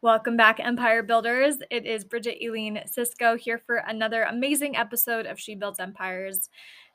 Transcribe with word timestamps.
Welcome 0.00 0.36
back, 0.36 0.60
Empire 0.60 1.02
Builders. 1.02 1.56
It 1.72 1.84
is 1.84 2.04
Bridget 2.04 2.38
Aileen 2.40 2.80
Sicsko 2.86 3.36
here 3.36 3.58
for 3.58 3.78
another 3.78 4.22
amazing 4.22 4.76
episode 4.76 5.26
of 5.26 5.40
She 5.40 5.56
Builds 5.56 5.80
Empires. 5.80 6.50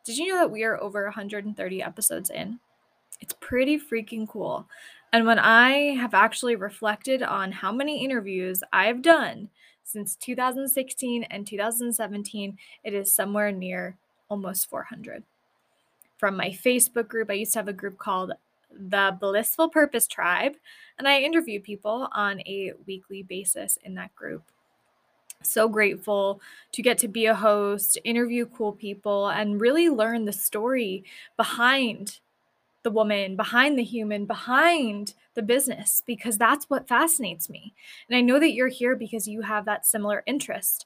Did 0.06 0.18
you 0.18 0.30
know 0.30 0.38
that 0.38 0.52
we 0.52 0.64
are 0.64 0.82
over 0.82 1.04
130 1.04 1.84
episodes 1.84 2.30
in? 2.30 2.62
It's 3.20 3.36
pretty 3.42 3.78
freaking 3.78 4.26
cool. 4.26 4.70
And 5.12 5.28
when 5.28 5.38
I 5.38 5.96
have 5.96 6.14
actually 6.14 6.56
reflected 6.56 7.22
on 7.22 7.52
how 7.52 7.74
many 7.74 8.06
interviews 8.06 8.64
I've 8.72 9.02
done 9.02 9.50
since 9.84 10.16
2016 10.16 11.24
and 11.24 11.46
2017, 11.46 12.58
it 12.86 12.94
is 12.94 13.14
somewhere 13.14 13.52
near 13.52 13.98
almost 14.30 14.70
400. 14.70 15.24
From 16.18 16.38
my 16.38 16.52
Facebook 16.52 17.10
group, 17.10 17.30
I 17.30 17.34
used 17.34 17.52
to 17.52 17.60
have 17.60 17.68
a 17.68 17.74
group 17.74 17.98
called 17.98 18.32
the 18.78 19.16
Blissful 19.20 19.70
Purpose 19.70 20.08
Tribe, 20.08 20.56
and 20.98 21.08
I 21.08 21.20
interview 21.20 21.60
people 21.60 22.08
on 22.14 22.42
a 22.42 22.74
weekly 22.86 23.24
basis 23.24 23.78
in 23.84 23.96
that 23.96 24.16
group. 24.16 24.44
So 25.42 25.68
grateful 25.68 26.42
to 26.72 26.82
get 26.82 26.98
to 27.00 27.08
be 27.08 27.26
a 27.26 27.36
host, 27.36 27.98
interview 28.04 28.46
cool 28.46 28.72
people, 28.72 29.28
and 29.30 29.60
really 29.60 29.90
learn 29.90 30.26
the 30.26 30.34
story 30.34 31.04
behind 31.36 32.20
the 32.84 32.92
woman, 32.92 33.36
behind 33.36 33.78
the 33.78 33.84
human, 33.84 34.26
behind 34.26 35.14
the 35.36 35.42
business, 35.42 36.04
because 36.06 36.38
that's 36.38 36.70
what 36.70 36.88
fascinates 36.88 37.50
me. 37.50 37.74
And 38.08 38.16
I 38.16 38.22
know 38.22 38.40
that 38.40 38.54
you're 38.54 38.68
here 38.68 38.96
because 38.96 39.28
you 39.28 39.42
have 39.42 39.66
that 39.66 39.86
similar 39.86 40.24
interest 40.26 40.86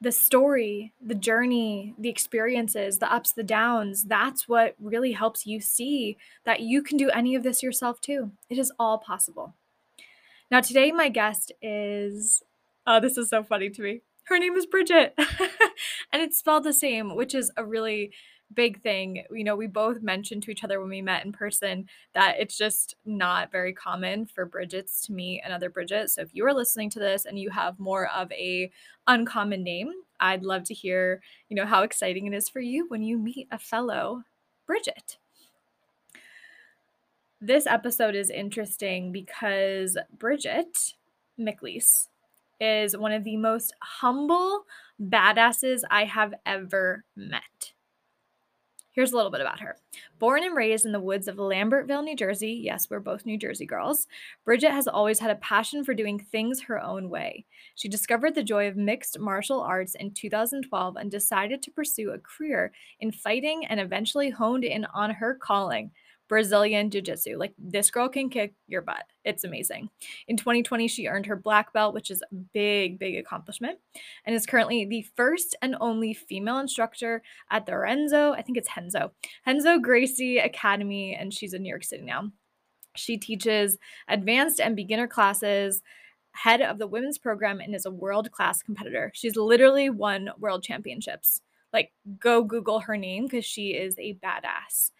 the 0.00 0.12
story, 0.12 0.92
the 1.04 1.14
journey, 1.14 1.94
the 1.98 2.08
experiences, 2.08 2.98
the 2.98 3.12
ups, 3.12 3.32
the 3.32 3.42
downs, 3.42 4.04
that's 4.04 4.48
what 4.48 4.74
really 4.80 5.12
helps 5.12 5.46
you 5.46 5.60
see 5.60 6.16
that 6.44 6.60
you 6.60 6.82
can 6.82 6.96
do 6.96 7.10
any 7.10 7.34
of 7.34 7.42
this 7.42 7.62
yourself 7.62 8.00
too. 8.00 8.30
It 8.48 8.58
is 8.58 8.72
all 8.78 8.98
possible. 8.98 9.54
Now, 10.50 10.60
today, 10.60 10.92
my 10.92 11.08
guest 11.08 11.52
is, 11.60 12.42
oh, 12.86 13.00
this 13.00 13.18
is 13.18 13.28
so 13.28 13.42
funny 13.42 13.70
to 13.70 13.82
me. 13.82 14.02
Her 14.24 14.38
name 14.38 14.56
is 14.56 14.66
Bridget, 14.66 15.14
and 16.12 16.22
it's 16.22 16.38
spelled 16.38 16.64
the 16.64 16.72
same, 16.72 17.16
which 17.16 17.34
is 17.34 17.50
a 17.56 17.64
really 17.64 18.12
big 18.54 18.80
thing. 18.82 19.24
You 19.30 19.44
know, 19.44 19.56
we 19.56 19.66
both 19.66 20.02
mentioned 20.02 20.42
to 20.44 20.50
each 20.50 20.64
other 20.64 20.80
when 20.80 20.88
we 20.88 21.02
met 21.02 21.24
in 21.24 21.32
person 21.32 21.88
that 22.14 22.36
it's 22.38 22.56
just 22.56 22.96
not 23.04 23.52
very 23.52 23.72
common 23.72 24.26
for 24.26 24.46
Bridgets 24.46 25.06
to 25.06 25.12
meet 25.12 25.42
another 25.44 25.70
Bridget. 25.70 26.10
So 26.10 26.22
if 26.22 26.34
you 26.34 26.46
are 26.46 26.54
listening 26.54 26.90
to 26.90 26.98
this 26.98 27.24
and 27.24 27.38
you 27.38 27.50
have 27.50 27.78
more 27.78 28.08
of 28.08 28.32
a 28.32 28.70
uncommon 29.06 29.62
name, 29.62 29.92
I'd 30.20 30.42
love 30.42 30.64
to 30.64 30.74
hear, 30.74 31.22
you 31.48 31.56
know, 31.56 31.66
how 31.66 31.82
exciting 31.82 32.26
it 32.26 32.34
is 32.34 32.48
for 32.48 32.60
you 32.60 32.86
when 32.88 33.02
you 33.02 33.18
meet 33.18 33.48
a 33.50 33.58
fellow 33.58 34.24
Bridget. 34.66 35.18
This 37.40 37.66
episode 37.66 38.16
is 38.16 38.30
interesting 38.30 39.12
because 39.12 39.96
Bridget 40.18 40.94
McEliece 41.38 42.08
is 42.60 42.96
one 42.96 43.12
of 43.12 43.22
the 43.22 43.36
most 43.36 43.72
humble 43.80 44.64
badasses 45.00 45.82
I 45.88 46.04
have 46.04 46.34
ever 46.44 47.04
met. 47.14 47.72
Here's 48.98 49.12
a 49.12 49.16
little 49.16 49.30
bit 49.30 49.40
about 49.40 49.60
her. 49.60 49.76
Born 50.18 50.42
and 50.42 50.56
raised 50.56 50.84
in 50.84 50.90
the 50.90 50.98
woods 50.98 51.28
of 51.28 51.36
Lambertville, 51.36 52.02
New 52.02 52.16
Jersey, 52.16 52.60
yes, 52.64 52.90
we're 52.90 52.98
both 52.98 53.24
New 53.24 53.38
Jersey 53.38 53.64
girls, 53.64 54.08
Bridget 54.44 54.72
has 54.72 54.88
always 54.88 55.20
had 55.20 55.30
a 55.30 55.36
passion 55.36 55.84
for 55.84 55.94
doing 55.94 56.18
things 56.18 56.62
her 56.62 56.82
own 56.82 57.08
way. 57.08 57.46
She 57.76 57.88
discovered 57.88 58.34
the 58.34 58.42
joy 58.42 58.66
of 58.66 58.76
mixed 58.76 59.20
martial 59.20 59.60
arts 59.60 59.94
in 59.94 60.14
2012 60.14 60.96
and 60.96 61.12
decided 61.12 61.62
to 61.62 61.70
pursue 61.70 62.10
a 62.10 62.18
career 62.18 62.72
in 62.98 63.12
fighting 63.12 63.66
and 63.66 63.78
eventually 63.78 64.30
honed 64.30 64.64
in 64.64 64.84
on 64.86 65.12
her 65.12 65.32
calling 65.32 65.92
Brazilian 66.28 66.90
Jiu 66.90 67.00
Jitsu. 67.00 67.36
Like 67.36 67.54
this 67.58 67.90
girl 67.90 68.08
can 68.08 68.28
kick 68.28 68.54
your 68.66 68.82
butt. 68.82 69.04
It's 69.24 69.44
amazing. 69.44 69.88
In 70.28 70.36
2020, 70.36 70.88
she 70.88 71.06
earned 71.06 71.26
her 71.26 71.36
black 71.36 71.72
belt, 71.72 71.94
which 71.94 72.10
is 72.10 72.22
a 72.22 72.34
big, 72.34 72.98
big 72.98 73.16
accomplishment, 73.16 73.78
and 74.24 74.36
is 74.36 74.46
currently 74.46 74.84
the 74.84 75.06
first 75.16 75.56
and 75.62 75.76
only 75.80 76.14
female 76.14 76.58
instructor 76.58 77.22
at 77.50 77.66
the 77.66 77.76
Renzo, 77.76 78.32
I 78.32 78.42
think 78.42 78.58
it's 78.58 78.68
Henzo, 78.68 79.10
Henzo 79.46 79.80
Gracie 79.80 80.38
Academy, 80.38 81.14
and 81.14 81.32
she's 81.32 81.54
in 81.54 81.62
New 81.62 81.68
York 81.68 81.84
City 81.84 82.02
now. 82.02 82.30
She 82.96 83.16
teaches 83.16 83.78
advanced 84.08 84.60
and 84.60 84.76
beginner 84.76 85.06
classes 85.06 85.82
head 86.32 86.60
of 86.60 86.78
the 86.78 86.86
women's 86.86 87.18
program 87.18 87.60
and 87.60 87.74
is 87.74 87.86
a 87.86 87.90
world 87.90 88.30
class 88.30 88.62
competitor. 88.62 89.10
She's 89.14 89.36
literally 89.36 89.90
won 89.90 90.30
world 90.38 90.62
championships. 90.62 91.40
Like, 91.72 91.92
go 92.18 92.42
Google 92.44 92.80
her 92.80 92.96
name 92.96 93.24
because 93.24 93.44
she 93.44 93.70
is 93.70 93.94
a 93.98 94.14
badass. 94.14 94.90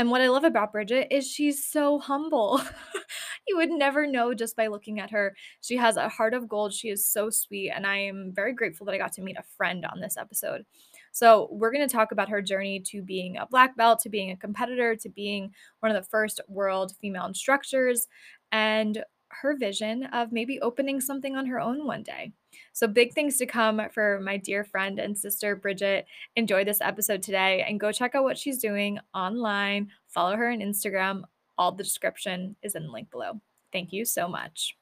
And 0.00 0.10
what 0.10 0.22
I 0.22 0.28
love 0.28 0.44
about 0.44 0.72
Bridget 0.72 1.08
is 1.10 1.30
she's 1.30 1.62
so 1.62 1.98
humble. 1.98 2.58
you 3.46 3.58
would 3.58 3.68
never 3.68 4.06
know 4.06 4.32
just 4.32 4.56
by 4.56 4.68
looking 4.68 4.98
at 4.98 5.10
her. 5.10 5.36
She 5.60 5.76
has 5.76 5.98
a 5.98 6.08
heart 6.08 6.32
of 6.32 6.48
gold. 6.48 6.72
She 6.72 6.88
is 6.88 7.06
so 7.06 7.28
sweet. 7.28 7.68
And 7.68 7.86
I 7.86 7.98
am 7.98 8.32
very 8.34 8.54
grateful 8.54 8.86
that 8.86 8.94
I 8.94 8.98
got 8.98 9.12
to 9.12 9.20
meet 9.20 9.36
a 9.36 9.44
friend 9.58 9.84
on 9.84 10.00
this 10.00 10.16
episode. 10.16 10.64
So, 11.12 11.50
we're 11.52 11.70
going 11.70 11.86
to 11.86 11.94
talk 11.94 12.12
about 12.12 12.30
her 12.30 12.40
journey 12.40 12.80
to 12.86 13.02
being 13.02 13.36
a 13.36 13.44
black 13.44 13.76
belt, 13.76 13.98
to 14.04 14.08
being 14.08 14.30
a 14.30 14.38
competitor, 14.38 14.96
to 14.96 15.08
being 15.10 15.52
one 15.80 15.94
of 15.94 16.02
the 16.02 16.08
first 16.08 16.40
world 16.48 16.94
female 16.98 17.26
instructors, 17.26 18.08
and 18.52 19.04
her 19.30 19.56
vision 19.56 20.04
of 20.04 20.32
maybe 20.32 20.60
opening 20.60 21.00
something 21.00 21.36
on 21.36 21.46
her 21.46 21.60
own 21.60 21.86
one 21.86 22.02
day. 22.02 22.32
So, 22.72 22.86
big 22.86 23.12
things 23.12 23.36
to 23.38 23.46
come 23.46 23.80
for 23.92 24.20
my 24.20 24.36
dear 24.36 24.64
friend 24.64 24.98
and 24.98 25.16
sister, 25.16 25.56
Bridget. 25.56 26.06
Enjoy 26.36 26.64
this 26.64 26.80
episode 26.80 27.22
today 27.22 27.64
and 27.66 27.80
go 27.80 27.92
check 27.92 28.14
out 28.14 28.24
what 28.24 28.38
she's 28.38 28.58
doing 28.58 28.98
online. 29.14 29.90
Follow 30.08 30.36
her 30.36 30.50
on 30.50 30.58
Instagram. 30.58 31.22
All 31.58 31.72
the 31.72 31.84
description 31.84 32.56
is 32.62 32.74
in 32.74 32.84
the 32.84 32.92
link 32.92 33.10
below. 33.10 33.40
Thank 33.72 33.92
you 33.92 34.04
so 34.04 34.28
much. 34.28 34.76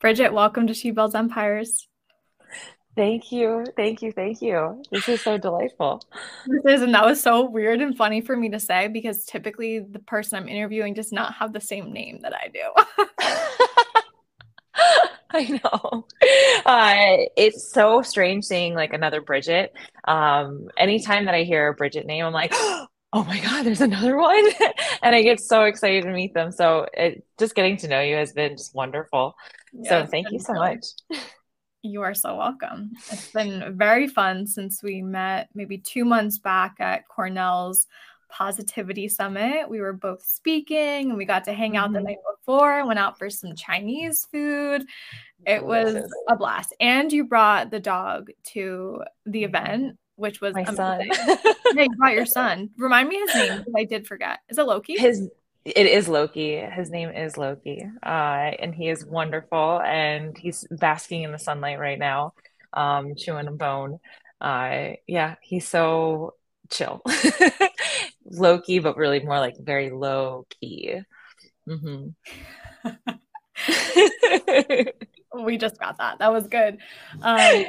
Bridget, 0.00 0.32
welcome 0.32 0.66
to 0.66 0.74
She 0.74 0.90
Builds 0.90 1.14
Empires. 1.14 1.88
Thank 2.96 3.32
you. 3.32 3.64
Thank 3.76 4.02
you. 4.02 4.12
Thank 4.12 4.40
you. 4.40 4.82
This 4.92 5.08
is 5.08 5.20
so 5.20 5.36
delightful. 5.36 6.02
This 6.46 6.76
is, 6.76 6.82
and 6.82 6.94
that 6.94 7.04
was 7.04 7.20
so 7.20 7.44
weird 7.44 7.80
and 7.80 7.96
funny 7.96 8.20
for 8.20 8.36
me 8.36 8.50
to 8.50 8.60
say 8.60 8.86
because 8.86 9.24
typically 9.24 9.80
the 9.80 9.98
person 9.98 10.38
I'm 10.38 10.48
interviewing 10.48 10.94
does 10.94 11.10
not 11.10 11.34
have 11.34 11.52
the 11.52 11.60
same 11.60 11.92
name 11.92 12.20
that 12.22 12.34
I 12.34 12.48
do. 12.48 13.63
I 15.36 15.60
know. 15.64 16.06
Uh, 16.64 17.26
it's 17.36 17.72
so 17.72 18.02
strange 18.02 18.44
seeing 18.44 18.74
like 18.74 18.92
another 18.92 19.20
Bridget. 19.20 19.72
Um, 20.06 20.68
anytime 20.76 21.24
that 21.24 21.34
I 21.34 21.42
hear 21.42 21.68
a 21.68 21.74
Bridget 21.74 22.06
name, 22.06 22.24
I'm 22.24 22.32
like, 22.32 22.52
oh 23.12 23.24
my 23.24 23.40
God, 23.40 23.64
there's 23.64 23.80
another 23.80 24.16
one. 24.16 24.44
and 25.02 25.14
I 25.14 25.22
get 25.22 25.40
so 25.40 25.64
excited 25.64 26.04
to 26.04 26.10
meet 26.10 26.34
them. 26.34 26.52
So 26.52 26.86
it, 26.92 27.24
just 27.38 27.56
getting 27.56 27.76
to 27.78 27.88
know 27.88 28.00
you 28.00 28.14
has 28.14 28.32
been 28.32 28.56
just 28.56 28.74
wonderful. 28.74 29.34
Yeah, 29.72 30.04
so 30.04 30.06
thank 30.06 30.30
you 30.30 30.38
so 30.38 30.52
really- 30.52 30.76
much. 30.76 30.84
You 31.86 32.00
are 32.00 32.14
so 32.14 32.36
welcome. 32.36 32.92
It's 33.12 33.30
been 33.30 33.76
very 33.76 34.08
fun 34.08 34.46
since 34.46 34.82
we 34.82 35.02
met 35.02 35.50
maybe 35.54 35.76
two 35.76 36.06
months 36.06 36.38
back 36.38 36.76
at 36.80 37.06
Cornell's 37.14 37.86
Positivity 38.36 39.08
Summit. 39.08 39.68
We 39.68 39.80
were 39.80 39.92
both 39.92 40.22
speaking 40.22 41.10
and 41.10 41.16
we 41.16 41.24
got 41.24 41.44
to 41.44 41.52
hang 41.52 41.76
out 41.76 41.86
mm-hmm. 41.86 41.94
the 41.94 42.00
night 42.00 42.16
before, 42.36 42.84
went 42.84 42.98
out 42.98 43.16
for 43.16 43.30
some 43.30 43.54
Chinese 43.54 44.26
food. 44.32 44.84
It 45.46 45.64
was 45.64 46.12
a 46.28 46.36
blast. 46.36 46.74
And 46.80 47.12
you 47.12 47.24
brought 47.24 47.70
the 47.70 47.78
dog 47.78 48.30
to 48.54 49.02
the 49.24 49.44
event, 49.44 49.98
which 50.16 50.40
was 50.40 50.54
my 50.54 50.62
amazing. 50.62 51.12
son. 51.12 51.38
yeah, 51.74 51.82
you 51.82 51.96
brought 51.96 52.14
your 52.14 52.26
son. 52.26 52.70
Remind 52.76 53.08
me 53.08 53.20
his 53.20 53.34
name 53.34 53.64
I 53.76 53.84
did 53.84 54.06
forget. 54.06 54.40
Is 54.48 54.58
it 54.58 54.66
Loki? 54.66 54.98
His 54.98 55.28
it 55.64 55.86
is 55.86 56.08
Loki. 56.08 56.56
His 56.56 56.90
name 56.90 57.10
is 57.10 57.36
Loki. 57.36 57.86
Uh, 58.02 58.50
and 58.58 58.74
he 58.74 58.88
is 58.88 59.06
wonderful 59.06 59.80
and 59.80 60.36
he's 60.36 60.66
basking 60.70 61.22
in 61.22 61.32
the 61.32 61.38
sunlight 61.38 61.78
right 61.78 61.98
now, 61.98 62.34
um, 62.72 63.14
chewing 63.16 63.46
a 63.46 63.52
bone. 63.52 64.00
Uh, 64.40 64.94
yeah, 65.06 65.36
he's 65.40 65.66
so 65.66 66.34
chill. 66.70 67.00
Loki, 68.24 68.78
but 68.78 68.96
really 68.96 69.20
more 69.20 69.38
like 69.38 69.56
very 69.58 69.90
low 69.90 70.46
key. 70.60 71.00
Mm-hmm. 71.68 72.08
we 75.44 75.58
just 75.58 75.78
got 75.78 75.98
that. 75.98 76.18
That 76.18 76.32
was 76.32 76.46
good. 76.46 76.78
Um, 77.22 77.64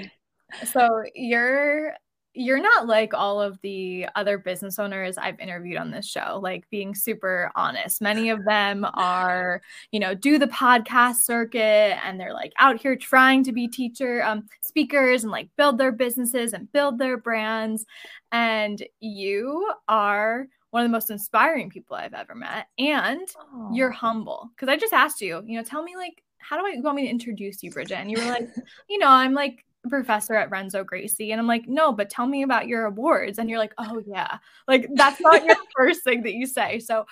so 0.72 1.04
you're 1.14 1.96
you're 2.36 2.62
not 2.62 2.86
like 2.86 3.14
all 3.14 3.42
of 3.42 3.60
the 3.62 4.08
other 4.16 4.38
business 4.38 4.78
owners 4.78 5.18
I've 5.18 5.40
interviewed 5.40 5.78
on 5.78 5.90
this 5.90 6.06
show, 6.06 6.40
like 6.44 6.70
being 6.70 6.94
super 6.94 7.52
honest. 7.56 8.02
Many 8.02 8.30
of 8.30 8.44
them 8.44 8.86
are, 8.94 9.62
you 9.92 10.00
know, 10.00 10.14
do 10.14 10.38
the 10.38 10.48
podcast 10.48 11.16
circuit 11.24 11.98
and 12.04 12.20
they're 12.20 12.34
like 12.34 12.52
out 12.60 12.80
here 12.80 12.96
trying 12.96 13.44
to 13.46 13.54
be 13.54 13.68
teacher 13.68 14.22
um, 14.24 14.48
speakers 14.62 15.24
and 15.24 15.32
like 15.32 15.50
build 15.58 15.78
their 15.78 15.94
businesses 15.94 16.54
and 16.54 16.72
build 16.74 17.00
their 17.00 17.18
brands. 17.18 17.86
And 18.32 18.84
you 19.00 19.72
are 19.88 20.48
one 20.72 20.84
of 20.84 20.90
the 20.90 20.96
most 20.96 21.10
inspiring 21.10 21.70
people 21.70 21.96
I've 21.96 22.14
ever 22.14 22.36
met. 22.36 22.68
And 22.78 23.28
you're 23.72 23.92
humble. 23.92 24.50
Cause 24.60 24.68
I 24.68 24.76
just 24.76 24.94
asked 24.94 25.22
you, 25.22 25.42
you 25.46 25.58
know, 25.58 25.64
tell 25.64 25.84
me 25.84 25.96
like, 25.96 26.22
how 26.38 26.58
do 26.58 26.66
I 26.66 26.72
you 26.72 26.84
want 26.84 26.98
me 26.98 27.04
to 27.04 27.10
introduce 27.10 27.64
you, 27.64 27.72
Bridget? 27.72 27.96
And 27.96 28.12
you 28.12 28.20
were 28.20 28.30
like, 28.30 28.50
you 28.90 29.00
know, 29.00 29.08
I'm 29.08 29.34
like 29.34 29.66
professor 29.90 30.36
at 30.36 30.50
Renzo 30.50 30.84
Gracie. 30.84 31.32
And 31.32 31.40
I'm 31.40 31.48
like, 31.48 31.68
no, 31.68 31.92
but 31.92 32.10
tell 32.10 32.28
me 32.28 32.44
about 32.44 32.68
your 32.68 32.86
awards. 32.86 33.40
And 33.40 33.50
you're 33.50 33.60
like, 33.60 33.74
oh, 33.78 34.02
yeah. 34.06 34.38
Like, 34.68 34.88
that's 34.94 35.22
not 35.22 35.46
your 35.46 35.56
first 35.78 36.04
thing 36.04 36.24
that 36.24 36.34
you 36.34 36.46
say. 36.48 36.80
So 36.80 37.06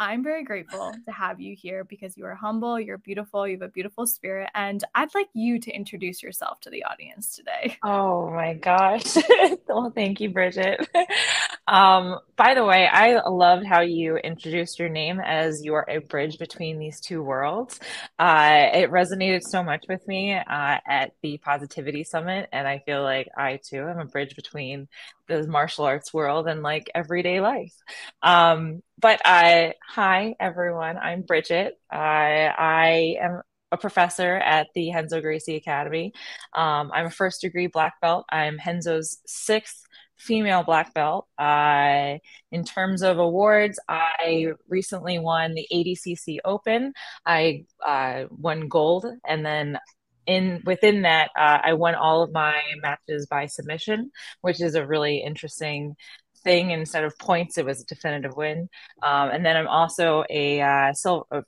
I'm 0.00 0.22
very 0.22 0.44
grateful 0.44 0.94
to 1.06 1.12
have 1.12 1.40
you 1.40 1.56
here 1.56 1.82
because 1.82 2.16
you 2.16 2.24
are 2.24 2.34
humble, 2.34 2.78
you're 2.78 2.98
beautiful, 2.98 3.48
you 3.48 3.54
have 3.54 3.62
a 3.62 3.68
beautiful 3.68 4.06
spirit, 4.06 4.48
and 4.54 4.84
I'd 4.94 5.12
like 5.12 5.26
you 5.34 5.58
to 5.58 5.72
introduce 5.72 6.22
yourself 6.22 6.60
to 6.60 6.70
the 6.70 6.84
audience 6.84 7.34
today. 7.34 7.76
Oh 7.82 8.30
my 8.30 8.54
gosh. 8.54 9.16
well, 9.68 9.90
thank 9.92 10.20
you, 10.20 10.30
Bridget. 10.30 10.88
Um, 11.68 12.18
by 12.36 12.54
the 12.54 12.64
way, 12.64 12.88
I 12.90 13.20
loved 13.28 13.66
how 13.66 13.82
you 13.82 14.16
introduced 14.16 14.78
your 14.78 14.88
name 14.88 15.20
as 15.20 15.62
you 15.62 15.74
are 15.74 15.84
a 15.86 15.98
bridge 15.98 16.38
between 16.38 16.78
these 16.78 16.98
two 16.98 17.22
worlds. 17.22 17.78
Uh, 18.18 18.68
it 18.72 18.90
resonated 18.90 19.42
so 19.42 19.62
much 19.62 19.84
with 19.86 20.06
me 20.08 20.32
uh, 20.32 20.78
at 20.86 21.12
the 21.22 21.36
Positivity 21.36 22.04
Summit, 22.04 22.48
and 22.52 22.66
I 22.66 22.78
feel 22.86 23.02
like 23.02 23.28
I 23.36 23.60
too 23.62 23.86
am 23.86 23.98
a 23.98 24.06
bridge 24.06 24.34
between 24.34 24.88
the 25.26 25.46
martial 25.46 25.84
arts 25.84 26.14
world 26.14 26.48
and 26.48 26.62
like 26.62 26.90
everyday 26.94 27.40
life. 27.40 27.74
Um, 28.22 28.82
but 28.98 29.20
I, 29.26 29.74
hi 29.86 30.36
everyone, 30.40 30.96
I'm 30.96 31.20
Bridget. 31.20 31.78
I, 31.92 32.50
I 32.56 33.16
am 33.20 33.42
a 33.70 33.76
professor 33.76 34.36
at 34.36 34.68
the 34.74 34.94
Renzo 34.94 35.20
Gracie 35.20 35.56
Academy. 35.56 36.14
Um, 36.54 36.90
I'm 36.94 37.06
a 37.06 37.10
first 37.10 37.42
degree 37.42 37.66
black 37.66 38.00
belt. 38.00 38.24
I'm 38.30 38.58
Renzo's 38.64 39.18
sixth 39.26 39.84
female 40.18 40.62
black 40.62 40.94
belt. 40.94 41.26
Uh, 41.38 42.18
in 42.50 42.64
terms 42.64 43.02
of 43.02 43.18
awards, 43.18 43.78
I 43.88 44.52
recently 44.68 45.18
won 45.18 45.54
the 45.54 45.66
ADCC 45.72 46.38
Open. 46.44 46.92
I 47.24 47.64
uh, 47.84 48.24
won 48.30 48.68
gold, 48.68 49.06
and 49.26 49.44
then 49.44 49.78
in 50.26 50.62
within 50.66 51.02
that, 51.02 51.30
uh, 51.38 51.58
I 51.62 51.72
won 51.72 51.94
all 51.94 52.22
of 52.22 52.32
my 52.32 52.60
matches 52.82 53.26
by 53.26 53.46
submission, 53.46 54.10
which 54.42 54.60
is 54.60 54.74
a 54.74 54.86
really 54.86 55.18
interesting 55.18 55.96
thing. 56.44 56.70
Instead 56.70 57.04
of 57.04 57.18
points, 57.18 57.58
it 57.58 57.64
was 57.64 57.80
a 57.80 57.86
definitive 57.86 58.36
win. 58.36 58.68
Um, 59.02 59.30
and 59.30 59.44
then 59.44 59.56
I'm 59.56 59.68
also 59.68 60.24
a 60.30 60.60
uh, 60.60 60.92
silver. 60.92 61.44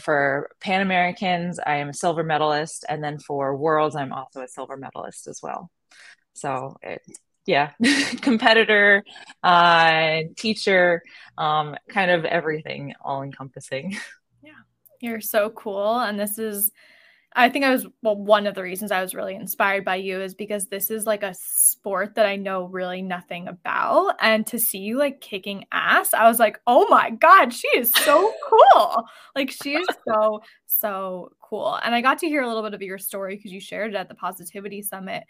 For 0.00 0.50
Pan 0.60 0.80
Americans, 0.80 1.60
I 1.64 1.76
am 1.76 1.90
a 1.90 1.94
silver 1.94 2.24
medalist, 2.24 2.84
and 2.88 3.02
then 3.02 3.18
for 3.20 3.56
Worlds, 3.56 3.94
I'm 3.94 4.12
also 4.12 4.42
a 4.42 4.48
silver 4.48 4.76
medalist 4.76 5.28
as 5.28 5.38
well. 5.40 5.70
So 6.34 6.76
it, 6.82 7.00
yeah. 7.46 7.72
Competitor 8.20 9.04
uh 9.42 10.20
teacher 10.36 11.02
um 11.38 11.76
kind 11.88 12.10
of 12.10 12.24
everything 12.24 12.94
all 13.00 13.22
encompassing 13.22 13.96
yeah. 14.42 14.52
You're 15.00 15.20
so 15.20 15.50
cool. 15.50 15.98
And 15.98 16.18
this 16.18 16.38
is 16.38 16.70
I 17.36 17.48
think 17.48 17.64
I 17.64 17.72
was 17.72 17.86
well 18.02 18.16
one 18.16 18.46
of 18.46 18.54
the 18.54 18.62
reasons 18.62 18.92
I 18.92 19.02
was 19.02 19.14
really 19.14 19.34
inspired 19.34 19.84
by 19.84 19.96
you 19.96 20.20
is 20.20 20.34
because 20.34 20.66
this 20.66 20.88
is 20.90 21.04
like 21.04 21.24
a 21.24 21.34
sport 21.34 22.14
that 22.14 22.26
I 22.26 22.36
know 22.36 22.66
really 22.66 23.02
nothing 23.02 23.48
about. 23.48 24.14
And 24.20 24.46
to 24.48 24.58
see 24.58 24.78
you 24.78 24.98
like 24.98 25.20
kicking 25.20 25.64
ass 25.72 26.14
I 26.14 26.28
was 26.28 26.38
like 26.38 26.60
oh 26.66 26.86
my 26.88 27.10
god 27.10 27.52
she 27.52 27.68
is 27.76 27.92
so 27.92 28.32
cool. 28.48 29.04
Like 29.34 29.50
she 29.50 29.74
is 29.74 29.88
so 30.06 30.42
so 30.84 31.32
cool 31.40 31.78
and 31.82 31.94
I 31.94 32.00
got 32.00 32.18
to 32.18 32.26
hear 32.26 32.42
a 32.42 32.46
little 32.46 32.62
bit 32.62 32.74
of 32.74 32.82
your 32.82 32.98
story 32.98 33.36
because 33.36 33.52
you 33.52 33.60
shared 33.60 33.94
it 33.94 33.96
at 33.96 34.08
the 34.08 34.14
positivity 34.14 34.82
summit 34.82 35.24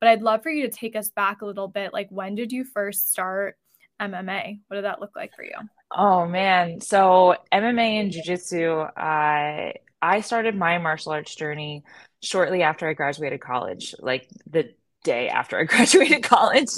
but 0.00 0.08
I'd 0.08 0.22
love 0.22 0.42
for 0.42 0.50
you 0.50 0.62
to 0.68 0.72
take 0.72 0.94
us 0.94 1.10
back 1.10 1.42
a 1.42 1.46
little 1.46 1.68
bit 1.68 1.92
like 1.92 2.08
when 2.10 2.34
did 2.34 2.52
you 2.52 2.64
first 2.64 3.10
start 3.10 3.56
MMA 4.00 4.60
what 4.68 4.76
did 4.76 4.84
that 4.84 5.00
look 5.00 5.16
like 5.16 5.34
for 5.34 5.44
you 5.44 5.56
Oh 5.92 6.26
man. 6.26 6.80
So 6.80 7.34
MMA 7.52 8.00
and 8.00 8.12
Jiu-Jitsu, 8.12 8.70
uh, 8.70 9.72
I 10.02 10.20
started 10.20 10.54
my 10.54 10.78
martial 10.78 11.12
arts 11.12 11.34
journey 11.34 11.84
shortly 12.22 12.62
after 12.62 12.88
I 12.88 12.94
graduated 12.94 13.40
college, 13.40 13.94
like 13.98 14.28
the 14.48 14.72
day 15.02 15.28
after 15.28 15.58
I 15.58 15.64
graduated 15.64 16.22
college. 16.22 16.68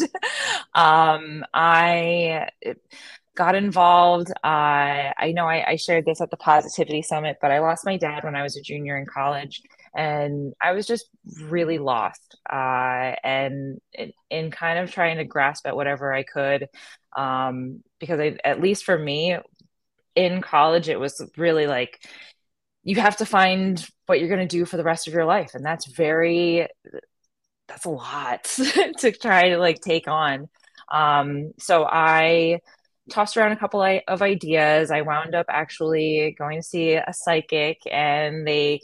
um, 0.75 1.45
I 1.53 2.49
got 3.35 3.55
involved. 3.55 4.31
Uh, 4.45 5.13
I 5.17 5.33
know 5.35 5.47
I, 5.47 5.73
I, 5.73 5.77
shared 5.77 6.05
this 6.05 6.21
at 6.21 6.31
the 6.31 6.37
Positivity 6.37 7.03
Summit, 7.03 7.39
but 7.41 7.51
I 7.51 7.61
lost 7.61 7.87
my 7.87 7.97
dad 7.97 8.25
when 8.25 8.37
I 8.37 8.43
was 8.43 8.57
a 8.57 8.63
junior 8.63 8.99
in 8.99 9.07
college. 9.07 9.63
And 9.95 10.53
I 10.61 10.73
was 10.73 10.87
just 10.87 11.07
really 11.43 11.79
lost 11.79 12.37
uh, 12.51 13.15
and 13.25 13.81
in, 13.93 14.13
in, 14.31 14.51
kind 14.51 14.79
of 14.79 14.91
trying 14.91 15.19
to 15.19 15.25
grasp 15.25 15.67
at 15.67 15.77
whatever 15.77 16.13
I 16.13 16.23
could. 16.23 16.69
Um, 17.17 17.83
because 17.99 18.21
I, 18.21 18.37
at 18.45 18.61
least 18.61 18.85
for 18.85 18.99
me, 18.99 19.37
in 20.15 20.41
college, 20.41 20.89
it 20.89 21.01
was 21.01 21.23
really 21.37 21.67
like, 21.67 22.07
you 22.85 22.97
have 22.97 23.19
to 23.19 23.27
find 23.27 23.87
what 24.07 24.19
you're 24.19 24.29
going 24.29 24.47
to 24.47 24.57
do 24.57 24.65
for 24.65 24.77
the 24.77 24.85
rest 24.85 25.09
of 25.09 25.15
your 25.15 25.25
life 25.25 25.55
and 25.55 25.65
that's 25.65 25.87
very 25.87 26.67
that's 27.69 27.85
a 27.85 27.91
lot 27.91 28.45
to 28.99 29.13
try 29.13 29.51
to 29.51 29.59
like 29.59 29.81
take 29.81 30.09
on 30.09 30.49
um 30.91 31.53
so 31.59 31.85
i 31.85 32.59
tossed 33.13 33.37
around 33.37 33.53
a 33.53 33.57
couple 33.57 33.83
of 33.83 34.23
ideas. 34.23 34.91
I 34.91 35.03
wound 35.03 35.35
up 35.35 35.47
actually 35.49 36.35
going 36.39 36.59
to 36.59 36.63
see 36.63 36.95
a 36.95 37.13
psychic 37.13 37.79
and 37.91 38.47
they 38.47 38.81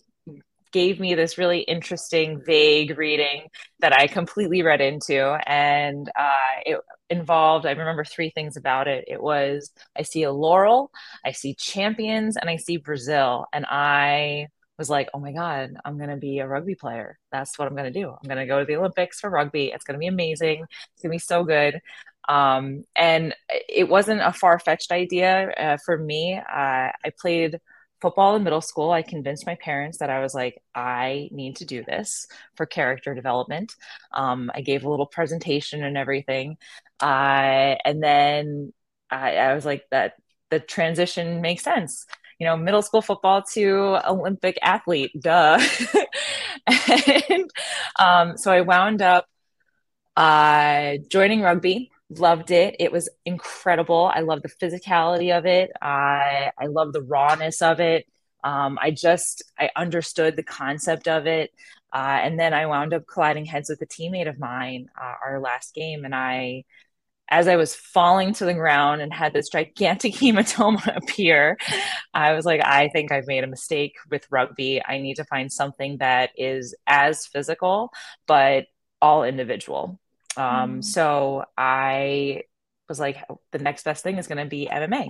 gave 0.73 1.01
me 1.01 1.15
this 1.15 1.39
really 1.39 1.61
interesting 1.61 2.43
vague 2.45 2.99
reading 2.99 3.49
that 3.81 3.93
i 3.93 4.07
completely 4.07 4.63
read 4.63 4.83
into 4.83 5.19
and 5.49 6.11
uh, 6.19 6.61
it 6.67 6.79
involved 7.09 7.65
i 7.65 7.71
remember 7.71 8.05
three 8.05 8.31
things 8.31 8.57
about 8.59 8.87
it. 8.87 9.05
It 9.09 9.23
was 9.23 9.71
i 9.97 10.03
see 10.03 10.25
a 10.25 10.33
laurel 10.33 10.91
i 11.25 11.33
see 11.33 11.55
champions 11.55 12.37
and 12.37 12.51
i 12.51 12.57
see 12.57 12.77
brazil 12.77 13.47
and 13.53 13.65
i 13.67 14.49
was 14.79 14.91
like 14.91 15.09
oh 15.15 15.19
my 15.19 15.33
god 15.33 15.75
i'm 15.87 15.97
going 15.97 16.11
to 16.11 16.17
be 16.17 16.39
a 16.39 16.47
rugby 16.47 16.75
player. 16.75 17.19
That's 17.33 17.59
what 17.59 17.67
i'm 17.67 17.75
going 17.75 17.93
to 17.93 18.01
do. 18.01 18.11
I'm 18.11 18.29
going 18.29 18.39
to 18.39 18.47
go 18.47 18.61
to 18.61 18.67
the 18.67 18.77
olympics 18.77 19.21
for 19.21 19.31
rugby. 19.31 19.73
It's 19.75 19.85
going 19.85 19.95
to 19.95 19.99
be 19.99 20.07
amazing. 20.07 20.67
It's 20.71 21.03
going 21.03 21.13
to 21.13 21.15
be 21.15 21.19
so 21.19 21.45
good 21.45 21.81
um, 22.29 22.85
and 22.95 23.35
it 23.69 23.89
wasn't 23.89 24.21
a 24.21 24.33
far-fetched 24.33 24.93
idea 24.93 25.51
uh, 25.51 25.77
for 25.85 25.99
me 25.99 26.37
uh, 26.37 26.43
i 27.05 27.13
played 27.19 27.59
football 28.01 28.37
in 28.37 28.45
middle 28.45 28.61
school, 28.61 28.91
I 28.91 29.03
convinced 29.03 29.47
my 29.47 29.57
parents 29.57 29.99
that 29.99 30.11
I 30.11 30.21
was 30.21 30.35
like, 30.35 30.63
I 30.75 31.29
need 31.33 31.57
to 31.57 31.65
do 31.65 31.83
this 31.83 32.27
for 32.55 32.67
character 32.67 33.15
development. 33.15 33.75
Um, 34.13 34.51
I 34.55 34.61
gave 34.61 34.85
a 34.85 34.91
little 34.91 35.07
presentation 35.07 35.83
and 35.83 35.97
everything. 35.97 36.57
Uh, 37.01 37.77
and 37.85 38.03
then 38.03 38.73
I, 39.11 39.37
I 39.37 39.55
was 39.55 39.65
like, 39.65 39.85
that 39.91 40.15
the 40.51 40.61
transition 40.61 41.41
makes 41.41 41.65
sense. 41.65 42.07
You 42.39 42.47
know, 42.47 42.57
middle 42.57 42.83
school 42.83 43.03
football 43.03 43.43
to 43.55 43.99
Olympic 44.09 44.59
athlete, 44.63 45.11
duh. 45.21 45.61
and 46.67 47.51
um, 47.99 48.37
so 48.37 48.53
I 48.53 48.61
wound 48.61 49.03
up 49.03 49.27
uh, 50.17 50.99
joining 51.11 51.43
rugby 51.43 51.91
loved 52.11 52.51
it. 52.51 52.77
It 52.79 52.93
was 52.93 53.09
incredible. 53.25 54.11
I 54.13 54.21
love 54.21 54.43
the 54.43 54.49
physicality 54.49 55.37
of 55.37 55.47
it. 55.47 55.71
I 55.83 56.51
I 56.59 56.67
love 56.67 56.93
the 56.93 57.03
rawness 57.03 57.63
of 57.63 57.81
it. 57.81 58.07
Um, 58.45 58.79
I 58.81 58.91
just 58.91 59.43
I 59.59 59.71
understood 59.77 60.37
the 60.37 60.43
concept 60.43 61.09
of 61.09 61.27
it, 61.27 61.51
uh, 61.93 62.19
and 62.23 62.39
then 62.39 62.55
I 62.55 62.67
wound 62.67 62.95
up 62.95 63.07
colliding 63.07 63.45
heads 63.47 63.69
with 63.69 63.83
a 63.83 63.87
teammate 63.87 64.29
of 64.29 64.39
mine 64.39 64.89
uh, 65.01 65.15
our 65.25 65.41
last 65.41 65.75
game, 65.75 66.05
and 66.05 66.15
I. 66.15 66.65
As 67.31 67.47
I 67.47 67.57
was 67.57 67.75
falling 67.75 68.33
to 68.35 68.47
the 68.47 68.55
ground 68.55 69.03
and 69.03 69.13
had 69.13 69.35
this 69.35 69.51
gigantic 69.51 70.15
hematoma 70.17 70.97
appear, 70.97 71.59
I 72.15 72.33
was 72.33 72.47
like, 72.47 72.63
I 72.65 72.89
think 72.89 73.13
I've 73.13 73.27
made 73.27 73.45
a 73.45 73.47
mistake 73.49 73.97
with 74.11 74.27
rugby. 74.31 74.83
I 74.83 74.99
need 74.99 75.17
to 75.17 75.25
find 75.25 75.53
something 75.53 75.99
that 75.99 76.31
is 76.37 76.75
as 76.87 77.27
physical, 77.27 77.93
but 78.27 78.65
all 79.03 79.25
individual. 79.25 80.01
Um, 80.39 80.79
mm. 80.79 80.85
So 80.85 81.45
I 81.57 82.43
was 82.89 83.01
like, 83.01 83.23
the 83.53 83.59
next 83.59 83.85
best 83.85 84.03
thing 84.03 84.17
is 84.17 84.27
going 84.27 84.39
to 84.39 84.47
be 84.47 84.69
MMA. 84.71 85.09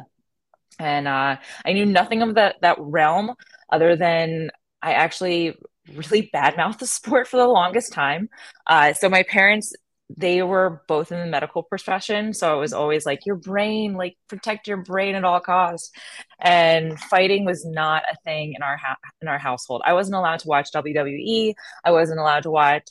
And 0.78 1.06
uh, 1.06 1.36
I 1.64 1.72
knew 1.72 1.86
nothing 1.86 2.22
of 2.22 2.34
that 2.34 2.56
that 2.62 2.76
realm 2.78 3.34
other 3.70 3.96
than 3.96 4.50
I 4.82 4.92
actually 4.92 5.56
really 5.94 6.30
badmouthed 6.34 6.78
the 6.78 6.86
sport 6.86 7.28
for 7.28 7.36
the 7.36 7.46
longest 7.46 7.92
time. 7.92 8.28
Uh, 8.66 8.92
so 8.92 9.08
my 9.08 9.22
parents, 9.24 9.74
they 10.16 10.42
were 10.42 10.82
both 10.88 11.12
in 11.12 11.18
the 11.18 11.26
medical 11.26 11.62
profession, 11.62 12.32
so 12.32 12.56
it 12.56 12.60
was 12.60 12.72
always 12.72 13.04
like 13.04 13.26
your 13.26 13.36
brain, 13.36 13.94
like 13.94 14.16
protect 14.28 14.66
your 14.66 14.78
brain 14.78 15.14
at 15.14 15.24
all 15.24 15.40
costs. 15.40 15.90
And 16.38 16.98
fighting 16.98 17.44
was 17.44 17.66
not 17.66 18.04
a 18.10 18.16
thing 18.24 18.54
in 18.54 18.62
our 18.62 18.76
ha- 18.76 18.96
in 19.20 19.28
our 19.28 19.38
household. 19.38 19.82
I 19.84 19.92
wasn't 19.92 20.16
allowed 20.16 20.40
to 20.40 20.48
watch 20.48 20.70
WWE. 20.72 21.54
I 21.84 21.90
wasn't 21.90 22.20
allowed 22.20 22.44
to 22.44 22.50
watch 22.50 22.86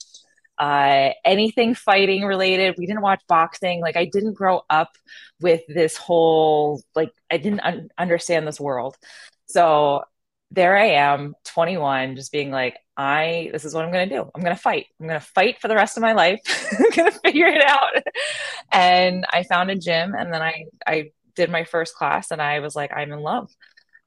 uh, 0.60 1.12
anything 1.24 1.76
fighting 1.76 2.24
related. 2.24 2.76
We 2.78 2.86
didn't 2.86 3.02
watch 3.02 3.22
boxing. 3.28 3.82
Like 3.82 3.96
I 3.98 4.06
didn't 4.06 4.34
grow 4.34 4.62
up 4.70 4.90
with 5.40 5.62
this 5.68 5.98
whole 5.98 6.82
like 6.96 7.12
I 7.32 7.38
didn't 7.38 7.62
un- 7.62 7.90
understand 7.98 8.48
this 8.48 8.60
world. 8.60 8.98
So 9.48 10.04
there 10.52 10.78
I 10.78 10.92
am, 10.92 11.36
21, 11.46 12.16
just 12.16 12.32
being 12.32 12.52
like, 12.52 12.78
I 12.96 13.50
this 13.52 13.66
is 13.66 13.74
what 13.74 13.86
I'm 13.86 13.92
gonna 13.92 14.10
do. 14.10 14.30
I'm 14.34 14.42
gonna 14.42 14.56
fight. 14.56 14.88
I'm 15.00 15.08
gonna 15.08 15.20
fight 15.20 15.62
for 15.62 15.68
the 15.68 15.76
rest 15.76 15.98
of 15.98 16.02
my 16.02 16.14
life. 16.14 16.40
I'm 16.80 16.90
gonna 16.92 17.12
figure 17.12 17.48
it 17.48 17.64
out. 17.64 17.92
And 18.72 19.26
I 19.30 19.44
found 19.44 19.70
a 19.70 19.76
gym, 19.76 20.16
and 20.18 20.34
then 20.34 20.42
I 20.42 20.66
I 20.86 21.12
did 21.36 21.52
my 21.52 21.64
first 21.64 21.96
class, 21.96 22.32
and 22.32 22.42
I 22.42 22.60
was 22.60 22.76
like, 22.76 22.92
I'm 22.96 23.12
in 23.12 23.20
love. 23.20 23.52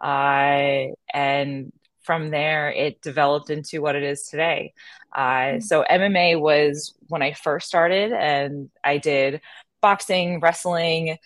I 0.01 0.89
uh, 0.91 1.17
and 1.17 1.73
from 2.11 2.31
there, 2.31 2.73
it 2.73 3.01
developed 3.03 3.51
into 3.51 3.81
what 3.81 3.95
it 3.95 4.03
is 4.03 4.25
today. 4.25 4.75
Uh, 5.15 5.21
mm-hmm. 5.21 5.61
so 5.61 5.85
MMA 5.89 6.41
was 6.41 6.93
when 7.07 7.23
I 7.23 7.35
first 7.35 7.69
started, 7.69 8.11
and 8.11 8.69
I 8.83 8.99
did 8.99 9.41
boxing, 9.81 10.41
wrestling, 10.41 11.19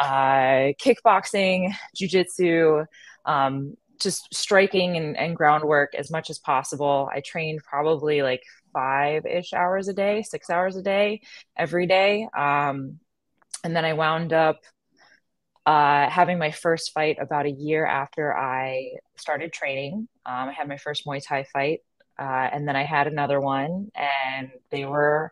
uh, 0.00 0.74
kickboxing, 0.82 1.72
jujitsu, 1.96 2.86
um, 3.24 3.76
just 4.00 4.34
striking 4.34 4.96
and, 4.96 5.16
and 5.16 5.36
groundwork 5.36 5.94
as 5.94 6.10
much 6.10 6.28
as 6.28 6.40
possible. 6.40 7.08
I 7.14 7.20
trained 7.20 7.60
probably 7.62 8.22
like 8.22 8.42
five 8.72 9.24
ish 9.24 9.52
hours 9.52 9.86
a 9.86 9.92
day, 9.92 10.24
six 10.24 10.50
hours 10.50 10.74
a 10.74 10.82
day, 10.82 11.20
every 11.56 11.86
day. 11.86 12.26
Um, 12.36 12.98
and 13.62 13.76
then 13.76 13.84
I 13.84 13.92
wound 13.92 14.32
up 14.32 14.58
uh, 15.66 16.08
having 16.08 16.38
my 16.38 16.50
first 16.50 16.92
fight 16.92 17.18
about 17.20 17.46
a 17.46 17.50
year 17.50 17.86
after 17.86 18.36
I 18.36 18.92
started 19.16 19.52
training. 19.52 20.08
Um, 20.26 20.48
I 20.48 20.52
had 20.52 20.68
my 20.68 20.76
first 20.76 21.06
Muay 21.06 21.24
Thai 21.24 21.44
fight, 21.52 21.80
uh, 22.18 22.48
and 22.52 22.66
then 22.66 22.76
I 22.76 22.84
had 22.84 23.06
another 23.06 23.40
one, 23.40 23.90
and 23.94 24.50
they 24.70 24.84
were. 24.84 25.30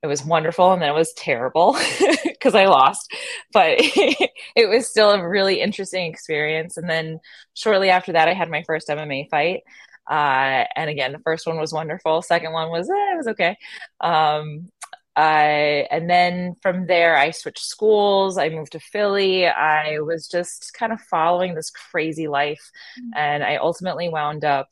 It 0.00 0.06
was 0.06 0.24
wonderful, 0.24 0.72
and 0.72 0.80
then 0.80 0.90
it 0.90 0.94
was 0.94 1.12
terrible 1.14 1.76
because 2.24 2.54
I 2.54 2.66
lost. 2.66 3.12
But 3.52 3.78
it 3.80 4.68
was 4.68 4.88
still 4.88 5.10
a 5.10 5.28
really 5.28 5.60
interesting 5.60 6.08
experience. 6.08 6.76
And 6.76 6.88
then 6.88 7.18
shortly 7.54 7.90
after 7.90 8.12
that, 8.12 8.28
I 8.28 8.34
had 8.34 8.48
my 8.48 8.62
first 8.64 8.88
MMA 8.88 9.28
fight. 9.28 9.62
Uh, 10.08 10.64
and 10.76 10.88
again, 10.88 11.12
the 11.12 11.18
first 11.18 11.48
one 11.48 11.58
was 11.58 11.72
wonderful. 11.72 12.22
Second 12.22 12.52
one 12.52 12.70
was 12.70 12.88
eh, 12.88 13.12
it 13.12 13.16
was 13.16 13.26
okay. 13.26 13.56
Um, 14.00 14.70
I, 15.18 15.88
and 15.90 16.08
then 16.08 16.54
from 16.62 16.86
there, 16.86 17.16
I 17.16 17.32
switched 17.32 17.64
schools. 17.64 18.38
I 18.38 18.50
moved 18.50 18.72
to 18.72 18.78
Philly. 18.78 19.48
I 19.48 19.98
was 19.98 20.28
just 20.28 20.72
kind 20.74 20.92
of 20.92 21.00
following 21.00 21.54
this 21.54 21.70
crazy 21.70 22.28
life. 22.28 22.70
Mm-hmm. 23.00 23.10
And 23.16 23.42
I 23.42 23.56
ultimately 23.56 24.08
wound 24.08 24.44
up 24.44 24.68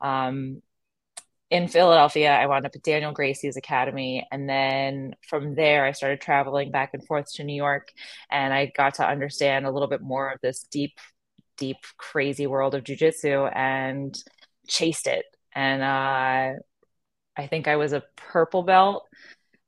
um, 0.00 0.62
in 1.50 1.68
Philadelphia. 1.68 2.32
I 2.32 2.46
wound 2.46 2.64
up 2.64 2.74
at 2.74 2.82
Daniel 2.82 3.12
Gracie's 3.12 3.58
Academy. 3.58 4.26
And 4.32 4.48
then 4.48 5.16
from 5.28 5.54
there, 5.54 5.84
I 5.84 5.92
started 5.92 6.22
traveling 6.22 6.70
back 6.70 6.94
and 6.94 7.06
forth 7.06 7.30
to 7.34 7.44
New 7.44 7.54
York. 7.54 7.92
And 8.30 8.54
I 8.54 8.72
got 8.74 8.94
to 8.94 9.06
understand 9.06 9.66
a 9.66 9.70
little 9.70 9.88
bit 9.88 10.00
more 10.00 10.30
of 10.30 10.40
this 10.40 10.62
deep, 10.70 10.98
deep, 11.58 11.76
crazy 11.98 12.46
world 12.46 12.74
of 12.74 12.84
jujitsu 12.84 13.54
and 13.54 14.16
chased 14.66 15.06
it. 15.06 15.26
And 15.54 15.82
uh, 15.82 16.58
I 17.36 17.46
think 17.48 17.68
I 17.68 17.76
was 17.76 17.92
a 17.92 18.04
purple 18.16 18.62
belt 18.62 19.06